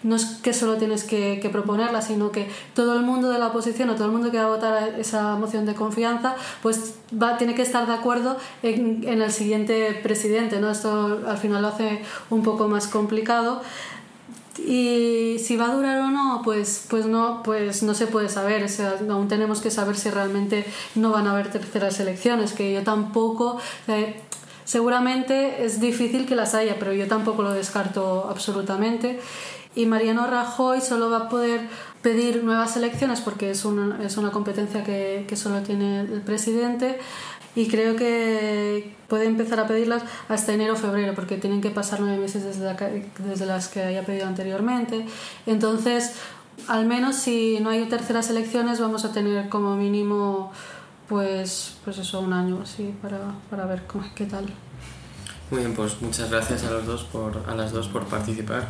no 0.01 0.15
es 0.15 0.25
que 0.41 0.54
solo 0.55 0.77
tienes 0.77 1.03
que, 1.03 1.47
proponerla, 1.51 2.01
sino 2.01 2.31
que 2.31 2.49
todo 2.73 2.95
el 2.95 3.03
mundo 3.03 3.29
de 3.29 3.39
la 3.39 3.47
oposición 3.47 3.89
o 3.89 3.95
todo 3.95 4.05
el 4.05 4.11
mundo 4.11 4.31
que 4.31 4.37
va 4.37 4.45
a 4.45 4.49
votar 4.49 4.99
esa 4.99 5.35
moción 5.35 5.65
de 5.65 5.75
confianza, 5.75 6.35
pues 6.61 6.95
va, 7.11 7.37
tiene 7.37 7.55
que 7.55 7.61
estar 7.61 7.85
de 7.85 7.93
acuerdo 7.93 8.37
en, 8.63 9.03
el 9.07 9.31
siguiente 9.31 9.99
presidente. 10.01 10.59
¿no? 10.59 10.71
Esto 10.71 11.21
al 11.27 11.37
final 11.37 11.61
lo 11.61 11.69
hace 11.69 12.01
un 12.29 12.43
poco 12.43 12.67
más 12.67 12.87
complicado. 12.87 13.61
Y 14.57 15.37
si 15.39 15.57
va 15.57 15.65
a 15.65 15.75
durar 15.75 15.99
o 15.99 16.09
no, 16.09 16.41
pues, 16.43 16.85
pues, 16.89 17.05
no, 17.05 17.43
pues 17.43 17.83
no 17.83 17.93
se 17.93 18.07
puede 18.07 18.29
saber. 18.29 18.65
Aún 19.09 19.27
tenemos 19.27 19.61
que 19.61 19.69
saber 19.69 19.97
si 19.97 20.09
realmente 20.09 20.65
no 20.95 21.11
van 21.11 21.27
a 21.27 21.31
haber 21.31 21.51
terceras 21.51 21.99
elecciones, 21.99 22.53
que 22.53 22.73
yo 22.73 22.83
tampoco... 22.83 23.59
seguramente 24.63 25.63
es 25.63 25.79
difícil 25.79 26.25
que 26.25 26.35
las 26.35 26.55
haya, 26.55 26.77
pero 26.79 26.91
yo 26.93 27.07
tampoco 27.07 27.43
lo 27.43 27.51
descarto 27.51 28.27
absolutamente 28.29 29.19
y 29.75 29.85
Mariano 29.85 30.27
Rajoy 30.27 30.81
solo 30.81 31.09
va 31.09 31.17
a 31.17 31.29
poder 31.29 31.67
pedir 32.01 32.43
nuevas 32.43 32.77
elecciones 32.77 33.21
porque 33.21 33.51
es 33.51 33.65
una, 33.65 34.03
es 34.03 34.17
una 34.17 34.31
competencia 34.31 34.83
que, 34.83 35.25
que 35.27 35.35
solo 35.35 35.61
tiene 35.61 36.01
el 36.01 36.21
presidente 36.21 36.99
y 37.55 37.67
creo 37.67 37.95
que 37.95 38.95
puede 39.07 39.25
empezar 39.25 39.59
a 39.59 39.67
pedirlas 39.67 40.03
hasta 40.27 40.53
enero 40.53 40.73
o 40.73 40.75
febrero 40.75 41.13
porque 41.15 41.37
tienen 41.37 41.61
que 41.61 41.69
pasar 41.69 42.01
nueve 42.01 42.17
meses 42.17 42.43
desde, 42.43 43.09
desde 43.19 43.45
las 43.45 43.69
que 43.69 43.81
haya 43.81 44.05
pedido 44.05 44.27
anteriormente. 44.27 45.05
Entonces, 45.45 46.13
al 46.67 46.85
menos 46.85 47.15
si 47.15 47.59
no 47.61 47.69
hay 47.69 47.85
terceras 47.85 48.29
elecciones 48.29 48.79
vamos 48.79 49.05
a 49.05 49.11
tener 49.11 49.49
como 49.49 49.75
mínimo 49.75 50.51
pues, 51.07 51.77
pues 51.83 51.97
eso, 51.97 52.19
un 52.19 52.33
año 52.33 52.59
así 52.63 52.93
para, 53.01 53.19
para 53.49 53.65
ver 53.65 53.83
cómo, 53.87 54.05
qué 54.15 54.25
tal. 54.25 54.45
Muy 55.51 55.59
bien, 55.59 55.75
pues 55.75 56.01
muchas 56.01 56.31
gracias 56.31 56.63
a, 56.63 56.71
los 56.71 56.85
dos 56.85 57.03
por, 57.03 57.43
a 57.47 57.55
las 57.55 57.71
dos 57.71 57.87
por 57.87 58.05
participar. 58.05 58.67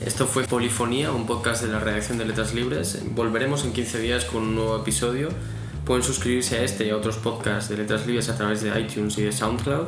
Esto 0.00 0.26
fue 0.26 0.44
Polifonía, 0.44 1.12
un 1.12 1.26
podcast 1.26 1.62
de 1.62 1.68
la 1.68 1.78
redacción 1.78 2.18
de 2.18 2.24
Letras 2.24 2.52
Libres. 2.52 3.00
Volveremos 3.14 3.64
en 3.64 3.72
15 3.72 4.00
días 4.00 4.24
con 4.24 4.42
un 4.42 4.54
nuevo 4.56 4.76
episodio. 4.76 5.28
Pueden 5.84 6.02
suscribirse 6.02 6.56
a 6.56 6.62
este 6.62 6.86
y 6.86 6.90
a 6.90 6.96
otros 6.96 7.16
podcasts 7.16 7.70
de 7.70 7.76
Letras 7.76 8.06
Libres 8.06 8.28
a 8.28 8.36
través 8.36 8.62
de 8.62 8.78
iTunes 8.78 9.16
y 9.18 9.22
de 9.22 9.32
SoundCloud. 9.32 9.86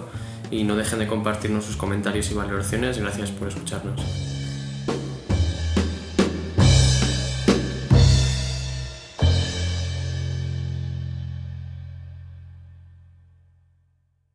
Y 0.51 0.65
no 0.65 0.77
dejen 0.77 1.01
de 1.01 1.07
compartirnos 1.07 1.65
sus 1.65 1.77
comentarios 1.77 2.31
y 2.31 2.35
valoraciones. 2.35 2.99
Gracias 2.99 3.31
por 3.33 3.49
escucharnos. 3.49 4.36